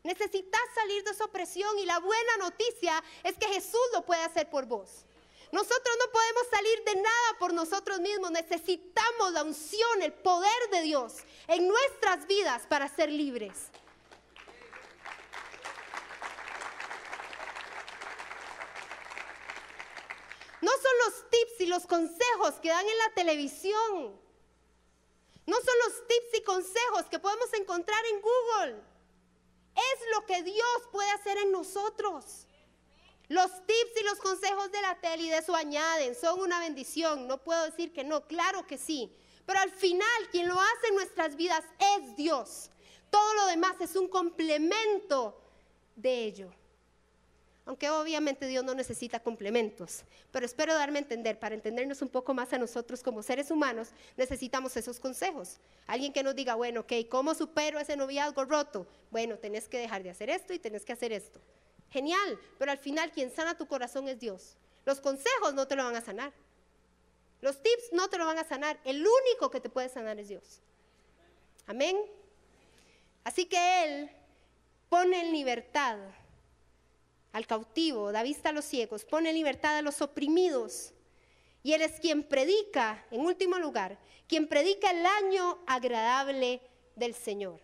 Necesitas 0.03 0.61
salir 0.75 1.03
de 1.03 1.11
esa 1.11 1.25
opresión 1.25 1.79
y 1.79 1.85
la 1.85 1.99
buena 1.99 2.37
noticia 2.39 3.01
es 3.23 3.37
que 3.37 3.47
Jesús 3.47 3.87
lo 3.93 4.05
puede 4.05 4.23
hacer 4.23 4.49
por 4.49 4.65
vos. 4.65 5.06
Nosotros 5.51 5.95
no 5.99 6.11
podemos 6.11 6.47
salir 6.51 6.83
de 6.83 6.95
nada 6.95 7.39
por 7.39 7.53
nosotros 7.53 7.99
mismos. 7.99 8.31
Necesitamos 8.31 9.31
la 9.31 9.43
unción, 9.43 10.01
el 10.01 10.13
poder 10.13 10.69
de 10.71 10.81
Dios 10.81 11.15
en 11.47 11.67
nuestras 11.67 12.27
vidas 12.27 12.63
para 12.67 12.89
ser 12.89 13.09
libres. 13.11 13.69
No 20.59 20.71
son 20.71 20.91
los 21.05 21.29
tips 21.29 21.61
y 21.61 21.65
los 21.67 21.85
consejos 21.85 22.55
que 22.61 22.69
dan 22.69 22.85
en 22.85 22.97
la 22.97 23.13
televisión. 23.13 24.19
No 25.45 25.55
son 25.55 25.75
los 25.85 26.07
tips 26.07 26.39
y 26.39 26.43
consejos 26.43 27.03
que 27.09 27.19
podemos 27.19 27.53
encontrar 27.53 28.03
en 28.07 28.21
Google. 28.21 28.81
Es 29.75 30.15
lo 30.15 30.25
que 30.25 30.43
Dios 30.43 30.81
puede 30.91 31.09
hacer 31.11 31.37
en 31.37 31.51
nosotros. 31.51 32.46
Los 33.29 33.51
tips 33.65 34.01
y 34.01 34.05
los 34.05 34.19
consejos 34.19 34.71
de 34.71 34.81
la 34.81 34.95
tele 34.95 35.23
y 35.23 35.29
de 35.29 35.37
eso 35.37 35.53
añaden, 35.55 36.15
son 36.15 36.39
una 36.39 36.59
bendición. 36.59 37.27
No 37.27 37.43
puedo 37.43 37.65
decir 37.65 37.91
que 37.91 38.03
no, 38.03 38.25
claro 38.25 38.65
que 38.65 38.77
sí. 38.77 39.11
Pero 39.45 39.59
al 39.59 39.71
final 39.71 40.29
quien 40.31 40.47
lo 40.47 40.59
hace 40.59 40.87
en 40.89 40.95
nuestras 40.95 41.35
vidas 41.35 41.63
es 41.95 42.15
Dios. 42.15 42.69
Todo 43.09 43.33
lo 43.33 43.45
demás 43.47 43.75
es 43.79 43.95
un 43.95 44.07
complemento 44.07 45.41
de 45.95 46.25
ello. 46.25 46.51
Aunque 47.65 47.89
obviamente 47.89 48.47
Dios 48.47 48.63
no 48.63 48.73
necesita 48.73 49.19
complementos, 49.19 50.05
pero 50.31 50.45
espero 50.45 50.73
darme 50.73 50.99
a 50.99 51.01
entender, 51.01 51.37
para 51.37 51.53
entendernos 51.53 52.01
un 52.01 52.07
poco 52.07 52.33
más 52.33 52.53
a 52.53 52.57
nosotros 52.57 53.03
como 53.03 53.21
seres 53.21 53.51
humanos, 53.51 53.89
necesitamos 54.15 54.77
esos 54.77 55.01
consejos. 55.01 55.57
Alguien 55.85 56.13
que 56.13 56.23
nos 56.23 56.33
diga, 56.33 56.55
bueno, 56.55 56.81
ok, 56.81 56.93
¿cómo 57.09 57.35
supero 57.35 57.77
ese 57.77 57.97
noviazgo 57.97 58.45
roto? 58.45 58.87
Bueno, 59.11 59.37
tenés 59.37 59.67
que 59.67 59.79
dejar 59.79 60.01
de 60.01 60.11
hacer 60.11 60.29
esto 60.29 60.53
y 60.53 60.59
tenés 60.59 60.85
que 60.85 60.93
hacer 60.93 61.11
esto. 61.11 61.41
Genial, 61.91 62.39
pero 62.57 62.71
al 62.71 62.77
final 62.77 63.11
quien 63.11 63.31
sana 63.31 63.57
tu 63.57 63.67
corazón 63.67 64.07
es 64.07 64.19
Dios. 64.19 64.57
Los 64.85 64.99
consejos 65.01 65.53
no 65.53 65.67
te 65.67 65.75
lo 65.75 65.83
van 65.83 65.95
a 65.95 66.01
sanar. 66.01 66.33
Los 67.41 67.61
tips 67.61 67.91
no 67.91 68.09
te 68.09 68.17
lo 68.17 68.25
van 68.25 68.37
a 68.37 68.43
sanar. 68.43 68.79
El 68.83 69.05
único 69.05 69.49
que 69.51 69.59
te 69.59 69.69
puede 69.69 69.89
sanar 69.89 70.19
es 70.19 70.27
Dios. 70.27 70.61
Amén. 71.65 71.97
Así 73.23 73.45
que 73.45 73.83
Él 73.83 74.09
pone 74.89 75.19
en 75.19 75.31
libertad 75.33 75.97
al 77.33 77.45
cautivo, 77.45 78.11
da 78.11 78.23
vista 78.23 78.49
a 78.49 78.53
los 78.53 78.65
ciegos, 78.65 79.05
pone 79.05 79.29
en 79.29 79.35
libertad 79.35 79.77
a 79.77 79.81
los 79.81 80.01
oprimidos. 80.01 80.93
Y 81.63 81.73
Él 81.73 81.81
es 81.81 81.99
quien 81.99 82.23
predica, 82.23 83.05
en 83.11 83.21
último 83.21 83.59
lugar, 83.59 83.99
quien 84.27 84.47
predica 84.47 84.91
el 84.91 85.05
año 85.05 85.59
agradable 85.67 86.61
del 86.95 87.13
Señor. 87.13 87.59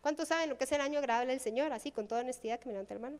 ¿Cuántos 0.00 0.28
saben 0.28 0.48
lo 0.48 0.56
que 0.56 0.64
es 0.64 0.72
el 0.72 0.80
año 0.80 1.00
agradable 1.00 1.32
del 1.32 1.40
Señor? 1.40 1.72
Así, 1.72 1.90
con 1.90 2.06
toda 2.06 2.20
honestidad, 2.20 2.60
que 2.60 2.66
me 2.68 2.74
levanta 2.74 2.94
hermano. 2.94 3.18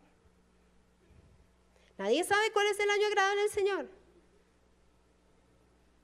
Nadie 1.99 2.25
sabe 2.25 2.51
cuál 2.53 2.67
es 2.67 2.79
el 2.79 2.91
año 2.91 3.07
agradable 3.07 3.43
del 3.43 3.51
Señor. 3.51 3.89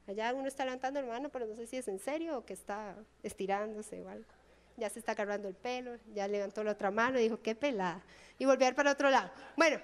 Allá 0.06 0.32
uno 0.34 0.48
está 0.48 0.64
levantando 0.64 0.98
hermano, 0.98 1.28
pero 1.28 1.46
no 1.46 1.54
sé 1.54 1.66
si 1.66 1.76
es 1.76 1.86
en 1.88 1.98
serio 1.98 2.38
o 2.38 2.44
que 2.44 2.54
está 2.54 2.96
estirándose 3.22 4.00
o 4.00 4.08
algo. 4.08 4.30
Ya 4.76 4.88
se 4.88 4.98
está 4.98 5.12
agarrando 5.12 5.48
el 5.48 5.54
pelo, 5.54 5.96
ya 6.14 6.26
levantó 6.26 6.64
la 6.64 6.72
otra 6.72 6.90
mano 6.90 7.18
y 7.18 7.24
dijo, 7.24 7.40
qué 7.42 7.54
pelada. 7.54 8.02
Y 8.38 8.46
volvió 8.46 8.74
para 8.74 8.92
otro 8.92 9.10
lado. 9.10 9.30
Bueno, 9.56 9.80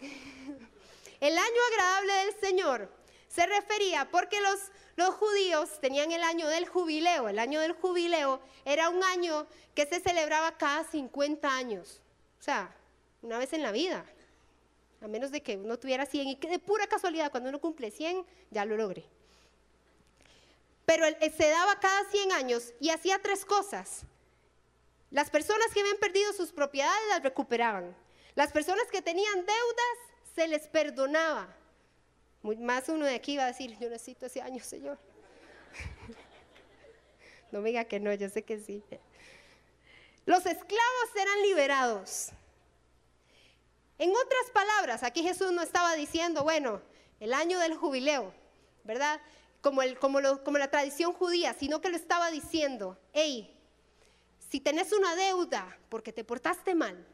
el 1.20 1.38
año 1.38 1.60
agradable 1.72 2.12
del 2.12 2.34
Señor 2.40 2.92
se 3.26 3.46
refería 3.46 4.08
porque 4.10 4.40
los, 4.42 4.70
los 4.96 5.14
judíos 5.14 5.80
tenían 5.80 6.12
el 6.12 6.22
año 6.22 6.46
del 6.48 6.68
jubileo. 6.68 7.28
El 7.28 7.38
año 7.38 7.60
del 7.60 7.72
jubileo 7.72 8.40
era 8.64 8.90
un 8.90 9.02
año 9.02 9.46
que 9.74 9.86
se 9.86 10.00
celebraba 10.00 10.58
cada 10.58 10.84
50 10.84 11.48
años. 11.48 12.00
O 12.38 12.42
sea, 12.42 12.76
una 13.22 13.38
vez 13.38 13.52
en 13.54 13.62
la 13.62 13.72
vida 13.72 14.04
a 15.02 15.08
menos 15.08 15.30
de 15.32 15.42
que 15.42 15.56
uno 15.56 15.78
tuviera 15.78 16.06
100 16.06 16.28
y 16.28 16.36
que 16.36 16.48
de 16.48 16.58
pura 16.58 16.86
casualidad 16.86 17.30
cuando 17.30 17.48
uno 17.48 17.60
cumple 17.60 17.90
100 17.90 18.24
ya 18.50 18.64
lo 18.64 18.76
logré. 18.76 19.04
Pero 20.86 21.06
se 21.06 21.48
daba 21.48 21.80
cada 21.80 22.04
100 22.10 22.32
años 22.32 22.72
y 22.80 22.90
hacía 22.90 23.20
tres 23.20 23.44
cosas. 23.44 24.02
Las 25.10 25.28
personas 25.28 25.66
que 25.74 25.80
habían 25.80 25.98
perdido 25.98 26.32
sus 26.32 26.52
propiedades 26.52 27.02
las 27.10 27.22
recuperaban. 27.22 27.94
Las 28.34 28.52
personas 28.52 28.84
que 28.90 29.02
tenían 29.02 29.34
deudas 29.34 29.98
se 30.34 30.46
les 30.48 30.66
perdonaba. 30.68 31.54
más 32.42 32.88
uno 32.88 33.04
de 33.04 33.14
aquí 33.14 33.36
va 33.36 33.44
a 33.44 33.48
decir, 33.48 33.76
yo 33.78 33.90
necesito 33.90 34.26
ese 34.26 34.40
año, 34.40 34.62
Señor. 34.62 34.98
no 37.52 37.60
me 37.60 37.70
diga 37.70 37.84
que 37.84 38.00
no, 38.00 38.12
yo 38.14 38.28
sé 38.28 38.42
que 38.42 38.58
sí. 38.58 38.82
Los 40.24 40.46
esclavos 40.46 41.16
eran 41.16 41.42
liberados. 41.42 42.32
En 44.02 44.10
otras 44.10 44.50
palabras, 44.52 45.04
aquí 45.04 45.22
Jesús 45.22 45.52
no 45.52 45.62
estaba 45.62 45.94
diciendo, 45.94 46.42
bueno, 46.42 46.82
el 47.20 47.32
año 47.32 47.60
del 47.60 47.76
jubileo, 47.76 48.34
¿verdad? 48.82 49.20
Como, 49.60 49.80
la 49.80 50.70
tradición 50.72 51.12
judía, 51.12 51.54
sino 51.54 51.80
que 51.80 51.88
lo 51.88 51.94
estaba 51.94 52.32
diciendo, 52.32 52.98
hey, 53.12 53.56
si 54.50 54.58
tenés 54.58 54.92
una 54.92 55.14
deuda 55.14 55.78
porque 55.88 56.12
te 56.12 56.24
portaste 56.24 56.74
mal, 56.74 57.06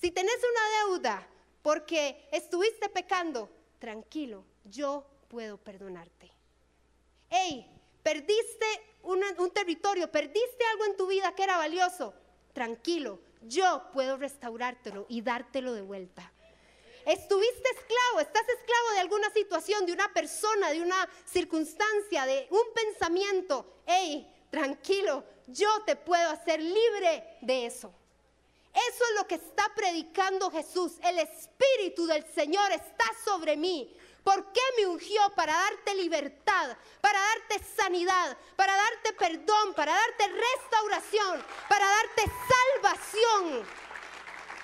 si 0.00 0.10
tenés 0.10 0.38
una 0.38 0.78
deuda 0.80 1.28
porque 1.62 2.28
estuviste 2.32 2.88
pecando, 2.88 3.48
tranquilo, 3.78 4.44
yo 4.64 5.06
puedo 5.28 5.56
perdonarte. 5.56 6.32
Hey, 7.30 7.64
perdiste 8.02 8.66
un, 9.04 9.22
un 9.38 9.50
territorio, 9.52 10.10
perdiste 10.10 10.64
algo 10.72 10.86
en 10.86 10.96
tu 10.96 11.06
vida 11.06 11.32
que 11.36 11.44
era 11.44 11.58
valioso, 11.58 12.12
tranquilo, 12.52 13.20
yo 13.46 13.84
puedo 13.92 14.16
restaurártelo 14.16 15.06
y 15.08 15.22
dártelo 15.22 15.72
de 15.72 15.82
vuelta. 15.82 16.32
Estuviste 17.06 17.68
esclavo, 17.70 18.20
estás 18.20 18.48
esclavo 18.48 18.90
de 18.92 19.00
alguna 19.00 19.30
situación, 19.30 19.84
de 19.84 19.92
una 19.92 20.12
persona, 20.12 20.70
de 20.70 20.80
una 20.80 21.08
circunstancia, 21.26 22.24
de 22.24 22.48
un 22.50 22.72
pensamiento. 22.74 23.80
Hey, 23.86 24.26
tranquilo, 24.50 25.22
yo 25.46 25.68
te 25.84 25.96
puedo 25.96 26.30
hacer 26.30 26.62
libre 26.62 27.38
de 27.42 27.66
eso. 27.66 27.92
Eso 28.72 29.04
es 29.10 29.14
lo 29.16 29.26
que 29.26 29.36
está 29.36 29.70
predicando 29.74 30.50
Jesús. 30.50 30.94
El 31.02 31.18
Espíritu 31.18 32.06
del 32.06 32.24
Señor 32.32 32.72
está 32.72 33.04
sobre 33.24 33.56
mí. 33.56 33.94
¿Por 34.24 34.52
qué 34.52 34.60
me 34.78 34.86
ungió? 34.86 35.20
Para 35.36 35.52
darte 35.52 35.94
libertad, 35.94 36.76
para 37.02 37.20
darte 37.20 37.62
sanidad, 37.76 38.36
para 38.56 38.74
darte 38.74 39.12
perdón, 39.12 39.74
para 39.76 39.92
darte 39.92 40.28
restauración, 40.28 41.44
para 41.68 41.86
darte 41.86 42.22
salvación 42.48 43.66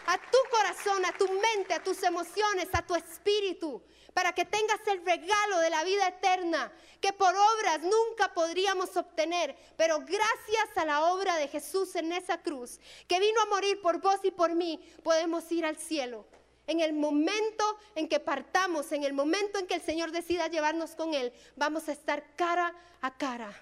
a 0.07 0.19
tu 0.19 0.39
corazón, 0.51 1.05
a 1.05 1.13
tu 1.13 1.29
mente, 1.29 1.75
a 1.75 1.83
tus 1.85 2.03
emociones, 2.03 2.69
a 2.73 2.83
tu 2.83 2.95
espíritu, 2.95 3.83
para 4.15 4.33
que 4.33 4.47
tengas 4.47 4.81
el 4.87 5.05
regalo 5.05 5.59
de 5.59 5.71
la 5.71 5.85
vida 5.85 6.09
eterna 6.09 6.73
que 7.01 7.13
por 7.13 7.35
obras 7.35 7.81
nunca 7.83 8.33
podríamos 8.35 8.97
obtener, 8.97 9.57
pero 9.77 10.01
gracias 10.01 10.77
a 10.77 10.85
la 10.85 11.13
obra 11.13 11.37
de 11.37 11.49
Jesús 11.49 11.95
en 11.97 12.13
esa 12.13 12.43
cruz, 12.43 12.79
que 13.09 13.21
vino 13.21 13.41
a 13.41 13.47
morir 13.47 13.81
por 13.81 14.01
vos 14.01 14.21
y 14.23 14.31
por 14.31 14.55
mí, 14.55 14.79
podemos 15.03 15.51
ir 15.53 15.65
al 15.65 15.77
cielo 15.77 16.27
en 16.67 16.81
el 16.81 16.93
momento 16.93 17.65
en 17.95 18.09
que 18.09 18.21
partamos, 18.21 18.93
en 18.93 19.05
el 19.05 19.13
momento 19.13 19.59
en 19.59 19.67
que 19.67 19.75
el 19.75 19.83
Señor 19.83 20.13
decida 20.13 20.49
llevarnos 20.49 20.95
con 20.95 21.15
Él, 21.15 21.33
vamos 21.57 21.89
a 21.89 21.93
estar 21.93 22.35
cara 22.37 22.75
a 23.01 23.17
cara. 23.17 23.53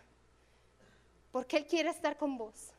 Porque 1.32 1.56
Él 1.56 1.66
quiere 1.66 1.90
estar 1.90 2.16
con 2.16 2.36
vos. 2.36 2.72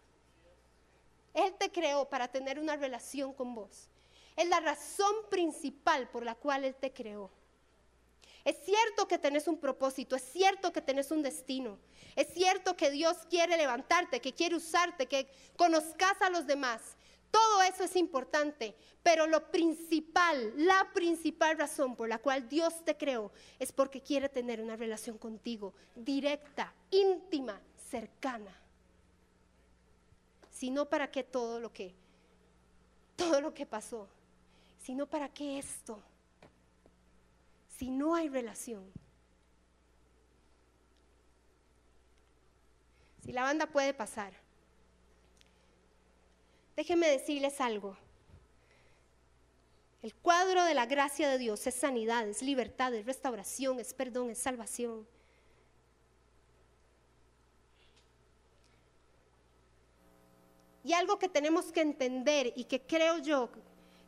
Él 1.34 1.54
te 1.58 1.72
creó 1.72 2.10
para 2.10 2.28
tener 2.28 2.60
una 2.60 2.76
relación 2.76 3.34
con 3.34 3.56
vos. 3.56 3.90
Es 4.36 4.48
la 4.48 4.60
razón 4.60 5.14
principal 5.30 6.10
por 6.10 6.24
la 6.24 6.36
cual 6.36 6.64
Él 6.64 6.76
te 6.76 6.92
creó. 6.92 7.30
Es 8.46 8.58
cierto 8.64 9.08
que 9.08 9.18
tenés 9.18 9.48
un 9.48 9.60
propósito, 9.60 10.16
es 10.16 10.24
cierto 10.24 10.72
que 10.72 10.82
tenés 10.82 11.12
un 11.12 11.22
destino, 11.22 11.78
es 12.16 12.34
cierto 12.34 12.76
que 12.76 12.90
Dios 12.90 13.18
quiere 13.30 13.58
levantarte, 13.58 14.22
que 14.22 14.34
quiere 14.34 14.56
usarte, 14.56 15.08
que 15.08 15.30
conozcas 15.58 16.22
a 16.22 16.30
los 16.30 16.48
demás, 16.48 16.96
todo 17.32 17.62
eso 17.64 17.84
es 17.84 17.96
importante, 17.96 18.76
pero 19.04 19.28
lo 19.28 19.52
principal, 19.52 20.54
la 20.56 20.90
principal 20.94 21.58
razón 21.58 21.96
por 21.96 22.10
la 22.10 22.18
cual 22.18 22.50
Dios 22.50 22.84
te 22.84 22.98
creó 22.98 23.32
es 23.60 23.72
porque 23.72 24.02
quiere 24.02 24.30
tener 24.30 24.62
una 24.62 24.76
relación 24.76 25.18
contigo, 25.18 25.74
directa, 25.96 26.74
íntima, 26.92 27.62
cercana. 27.90 28.56
Si 30.52 30.70
no, 30.70 30.90
¿para 30.90 31.10
qué 31.12 31.24
todo 31.24 31.60
lo 31.60 31.72
que 31.72 31.96
todo 33.16 33.42
lo 33.42 33.54
que 33.54 33.66
pasó? 33.66 34.08
Si 34.80 34.96
no, 34.96 35.06
¿para 35.06 35.30
qué 35.30 35.60
esto? 35.60 36.02
Si 37.78 37.90
no 37.90 38.16
hay 38.16 38.30
relación. 38.30 38.92
Si 43.24 43.32
la 43.32 43.44
banda 43.44 43.68
puede 43.68 43.94
pasar. 43.94 44.34
Déjenme 46.80 47.10
decirles 47.10 47.60
algo. 47.60 47.98
El 50.02 50.16
cuadro 50.16 50.64
de 50.64 50.74
la 50.74 50.86
gracia 50.86 51.28
de 51.28 51.38
Dios 51.38 51.68
es 51.68 51.76
sanidad, 51.76 52.26
es 52.26 52.42
libertad, 52.42 52.94
es 52.94 53.06
restauración, 53.06 53.82
es 53.82 53.94
perdón, 53.94 54.30
es 54.30 54.38
salvación. 54.38 55.06
Y 60.86 60.94
algo 60.94 61.20
que 61.20 61.28
tenemos 61.28 61.66
que 61.74 61.82
entender 61.82 62.54
y 62.56 62.64
que 62.64 62.80
creo 62.80 63.18
yo 63.18 63.50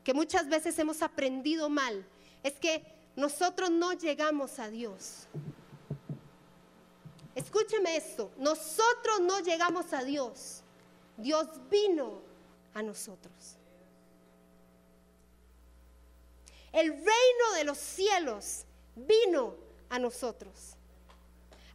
que 0.06 0.14
muchas 0.14 0.48
veces 0.48 0.80
hemos 0.80 1.02
aprendido 1.02 1.68
mal 1.68 2.08
es 2.42 2.54
que 2.54 2.86
nosotros 3.18 3.70
no 3.70 3.92
llegamos 3.92 4.60
a 4.60 4.70
Dios. 4.70 5.28
Escúcheme 7.36 7.98
esto, 7.98 8.32
nosotros 8.38 9.20
no 9.20 9.42
llegamos 9.42 9.92
a 9.92 10.06
Dios. 10.06 10.64
Dios 11.18 11.50
vino 11.70 12.31
a 12.74 12.82
nosotros. 12.82 13.58
El 16.72 16.90
reino 16.90 17.54
de 17.56 17.64
los 17.66 17.78
cielos 17.78 18.66
vino 18.96 19.56
a 19.90 20.00
nosotros. 20.00 20.78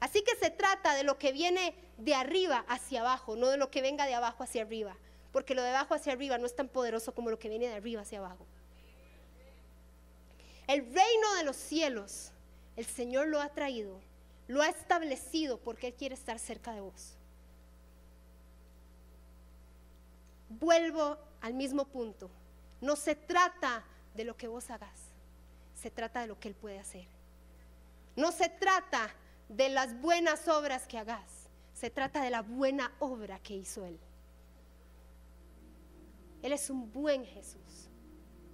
Así 0.00 0.22
que 0.22 0.36
se 0.36 0.50
trata 0.50 0.94
de 0.94 1.04
lo 1.04 1.18
que 1.18 1.32
viene 1.32 1.74
de 1.98 2.14
arriba 2.14 2.64
hacia 2.68 3.00
abajo, 3.00 3.36
no 3.36 3.48
de 3.48 3.56
lo 3.56 3.70
que 3.70 3.82
venga 3.82 4.06
de 4.06 4.14
abajo 4.14 4.42
hacia 4.42 4.62
arriba, 4.62 4.96
porque 5.32 5.54
lo 5.54 5.62
de 5.62 5.70
abajo 5.70 5.94
hacia 5.94 6.12
arriba 6.12 6.38
no 6.38 6.46
es 6.46 6.54
tan 6.54 6.68
poderoso 6.68 7.14
como 7.14 7.30
lo 7.30 7.38
que 7.38 7.48
viene 7.48 7.68
de 7.68 7.74
arriba 7.74 8.02
hacia 8.02 8.18
abajo. 8.18 8.46
El 10.66 10.82
reino 10.82 11.34
de 11.36 11.44
los 11.44 11.56
cielos, 11.56 12.32
el 12.76 12.86
Señor 12.86 13.28
lo 13.28 13.40
ha 13.40 13.48
traído, 13.50 14.00
lo 14.48 14.62
ha 14.62 14.68
establecido 14.68 15.58
porque 15.58 15.88
Él 15.88 15.94
quiere 15.94 16.14
estar 16.14 16.38
cerca 16.38 16.72
de 16.72 16.80
vos. 16.80 17.15
Vuelvo 20.48 21.18
al 21.40 21.54
mismo 21.54 21.86
punto. 21.86 22.30
No 22.80 22.96
se 22.96 23.14
trata 23.14 23.84
de 24.14 24.24
lo 24.24 24.36
que 24.36 24.48
vos 24.48 24.70
hagas, 24.70 24.98
se 25.74 25.90
trata 25.90 26.20
de 26.20 26.26
lo 26.26 26.38
que 26.38 26.48
Él 26.48 26.54
puede 26.54 26.78
hacer. 26.78 27.06
No 28.16 28.32
se 28.32 28.48
trata 28.48 29.10
de 29.48 29.68
las 29.68 30.00
buenas 30.00 30.48
obras 30.48 30.86
que 30.86 30.98
hagas, 30.98 31.48
se 31.74 31.90
trata 31.90 32.22
de 32.22 32.30
la 32.30 32.42
buena 32.42 32.92
obra 32.98 33.38
que 33.40 33.54
hizo 33.54 33.84
Él. 33.84 33.98
Él 36.42 36.52
es 36.52 36.70
un 36.70 36.92
buen 36.92 37.24
Jesús. 37.24 37.88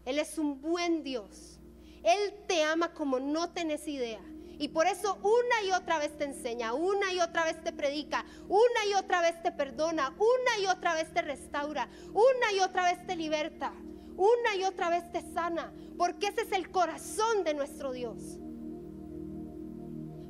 Él 0.05 0.19
es 0.19 0.39
un 0.39 0.61
buen 0.61 1.03
Dios. 1.03 1.59
Él 2.03 2.35
te 2.49 2.63
ama 2.65 2.93
como 2.93 3.21
no 3.21 3.51
tenés 3.51 3.87
idea. 3.87 4.21
Y 4.63 4.69
por 4.69 4.87
eso 4.87 5.19
una 5.25 5.69
y 5.69 5.73
otra 5.73 5.99
vez 5.99 6.17
te 6.17 6.23
enseña, 6.23 6.73
una 6.73 7.13
y 7.13 7.19
otra 7.19 7.43
vez 7.43 7.61
te 7.65 7.73
predica, 7.73 8.25
una 8.49 8.87
y 8.89 8.95
otra 8.95 9.21
vez 9.21 9.43
te 9.43 9.51
perdona, 9.51 10.15
una 10.17 10.63
y 10.63 10.67
otra 10.67 10.95
vez 10.95 11.13
te 11.13 11.21
restaura, 11.21 11.89
una 12.13 12.53
y 12.57 12.61
otra 12.61 12.85
vez 12.85 13.05
te 13.05 13.17
liberta, 13.17 13.73
una 14.17 14.55
y 14.57 14.63
otra 14.63 14.89
vez 14.89 15.11
te 15.11 15.21
sana, 15.33 15.73
porque 15.99 16.29
ese 16.29 16.43
es 16.43 16.53
el 16.53 16.71
corazón 16.71 17.43
de 17.43 17.55
nuestro 17.55 17.91
Dios. 17.91 18.39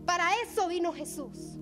Para 0.06 0.30
eso 0.44 0.66
vino 0.66 0.94
Jesús, 0.94 1.58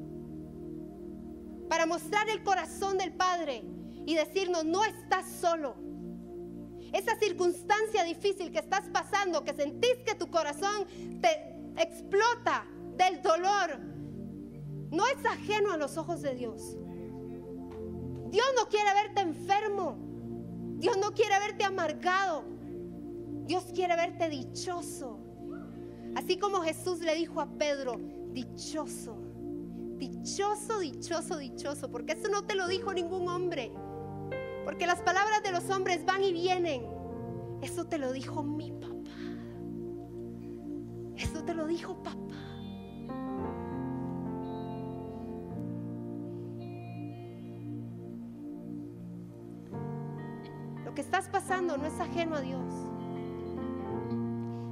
para 1.68 1.86
mostrar 1.86 2.28
el 2.28 2.44
corazón 2.44 2.98
del 2.98 3.12
Padre 3.14 3.64
y 4.06 4.14
decirnos, 4.14 4.64
no 4.64 4.84
estás 4.84 5.28
solo. 5.28 5.74
Esa 6.92 7.18
circunstancia 7.18 8.04
difícil 8.04 8.52
que 8.52 8.60
estás 8.60 8.88
pasando, 8.90 9.42
que 9.42 9.54
sentís 9.54 9.96
que 10.06 10.14
tu 10.14 10.30
corazón 10.30 10.86
te 11.20 11.59
explota 11.82 12.66
del 12.96 13.22
dolor, 13.22 13.78
no 14.90 15.06
es 15.06 15.24
ajeno 15.24 15.72
a 15.72 15.76
los 15.76 15.96
ojos 15.96 16.22
de 16.22 16.34
Dios. 16.34 16.76
Dios 18.30 18.46
no 18.56 18.68
quiere 18.68 18.92
verte 18.94 19.20
enfermo. 19.20 19.96
Dios 20.78 20.96
no 20.96 21.12
quiere 21.12 21.38
verte 21.38 21.64
amargado. 21.64 22.44
Dios 23.44 23.64
quiere 23.74 23.96
verte 23.96 24.28
dichoso. 24.28 25.18
Así 26.14 26.38
como 26.38 26.62
Jesús 26.62 27.00
le 27.00 27.14
dijo 27.14 27.40
a 27.40 27.46
Pedro, 27.46 28.00
dichoso, 28.32 29.16
dichoso, 29.96 30.80
dichoso, 30.80 31.36
dichoso, 31.36 31.90
porque 31.90 32.12
eso 32.12 32.28
no 32.28 32.44
te 32.44 32.54
lo 32.54 32.66
dijo 32.66 32.92
ningún 32.92 33.28
hombre. 33.28 33.72
Porque 34.64 34.86
las 34.86 35.00
palabras 35.02 35.42
de 35.42 35.52
los 35.52 35.68
hombres 35.70 36.04
van 36.04 36.22
y 36.22 36.32
vienen. 36.32 36.84
Eso 37.62 37.86
te 37.86 37.98
lo 37.98 38.12
dijo 38.12 38.42
mi 38.42 38.72
papá. 38.72 39.10
Eso 41.20 41.44
te 41.44 41.52
lo 41.52 41.66
dijo 41.66 41.94
papá. 42.02 42.16
Lo 50.84 50.94
que 50.94 51.02
estás 51.02 51.28
pasando 51.28 51.76
no 51.76 51.86
es 51.86 52.00
ajeno 52.00 52.36
a 52.36 52.40
Dios. 52.40 52.64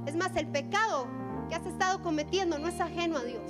Es 0.07 0.15
más, 0.15 0.35
el 0.35 0.47
pecado 0.47 1.07
que 1.49 1.55
has 1.55 1.65
estado 1.67 2.01
cometiendo 2.01 2.57
no 2.57 2.67
es 2.67 2.81
ajeno 2.81 3.17
a 3.17 3.23
Dios. 3.23 3.43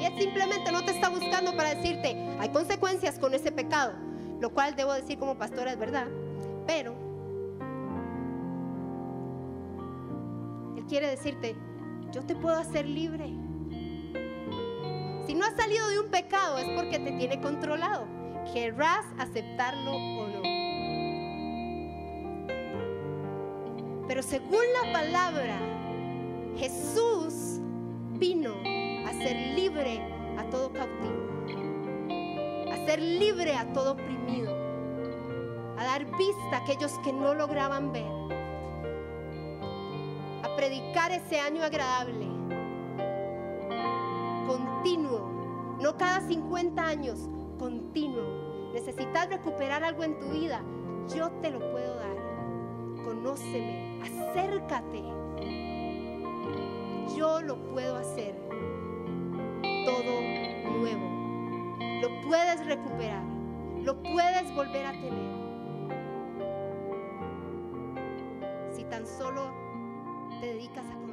Y 0.00 0.04
Él 0.04 0.12
simplemente 0.16 0.70
no 0.70 0.84
te 0.84 0.92
está 0.92 1.08
buscando 1.08 1.56
para 1.56 1.74
decirte, 1.74 2.16
hay 2.38 2.48
consecuencias 2.50 3.18
con 3.18 3.34
ese 3.34 3.50
pecado, 3.50 3.92
lo 4.40 4.50
cual 4.50 4.76
debo 4.76 4.92
decir 4.92 5.18
como 5.18 5.36
pastora 5.36 5.72
es 5.72 5.78
verdad, 5.78 6.06
pero 6.66 7.09
quiere 10.90 11.08
decirte, 11.08 11.54
yo 12.10 12.26
te 12.26 12.34
puedo 12.34 12.56
hacer 12.56 12.84
libre. 12.84 13.26
Si 15.24 15.34
no 15.34 15.44
has 15.44 15.54
salido 15.54 15.88
de 15.88 16.00
un 16.00 16.10
pecado 16.10 16.58
es 16.58 16.68
porque 16.70 16.98
te 16.98 17.12
tiene 17.12 17.40
controlado. 17.40 18.08
Querrás 18.52 19.06
aceptarlo 19.16 19.92
o 19.92 20.26
no. 20.26 20.42
Pero 24.08 24.20
según 24.24 24.64
la 24.82 24.92
palabra, 24.92 25.60
Jesús 26.56 27.60
vino 28.18 28.52
a 29.06 29.12
ser 29.12 29.36
libre 29.54 30.00
a 30.38 30.42
todo 30.50 30.72
cautivo, 30.72 31.44
a 32.72 32.76
ser 32.84 33.00
libre 33.00 33.54
a 33.54 33.72
todo 33.72 33.92
oprimido, 33.92 34.52
a 35.78 35.84
dar 35.84 36.04
vista 36.04 36.56
a 36.56 36.56
aquellos 36.56 36.98
que 37.04 37.12
no 37.12 37.32
lograban 37.34 37.92
ver, 37.92 38.19
predicar 40.60 41.10
ese 41.10 41.40
año 41.40 41.64
agradable, 41.64 42.26
continuo, 44.46 45.78
no 45.80 45.96
cada 45.96 46.20
50 46.20 46.86
años, 46.86 47.30
continuo. 47.58 48.70
Necesitas 48.74 49.30
recuperar 49.30 49.82
algo 49.82 50.04
en 50.04 50.18
tu 50.18 50.28
vida, 50.28 50.60
yo 51.16 51.30
te 51.40 51.50
lo 51.50 51.60
puedo 51.72 51.94
dar. 51.96 52.14
Conóceme, 53.06 54.02
acércate. 54.02 55.02
Yo 57.16 57.40
lo 57.40 57.56
puedo 57.72 57.96
hacer 57.96 58.34
todo 59.86 60.20
nuevo. 60.78 61.78
Lo 62.02 62.20
puedes 62.28 62.66
recuperar, 62.66 63.24
lo 63.82 64.02
puedes 64.02 64.54
volver 64.54 64.84
a 64.84 64.92
tener. 64.92 65.40
Si 68.74 68.84
tan 68.84 69.06
solo 69.06 69.59
te 70.40 70.46
dedicas 70.46 70.84
a. 70.86 71.09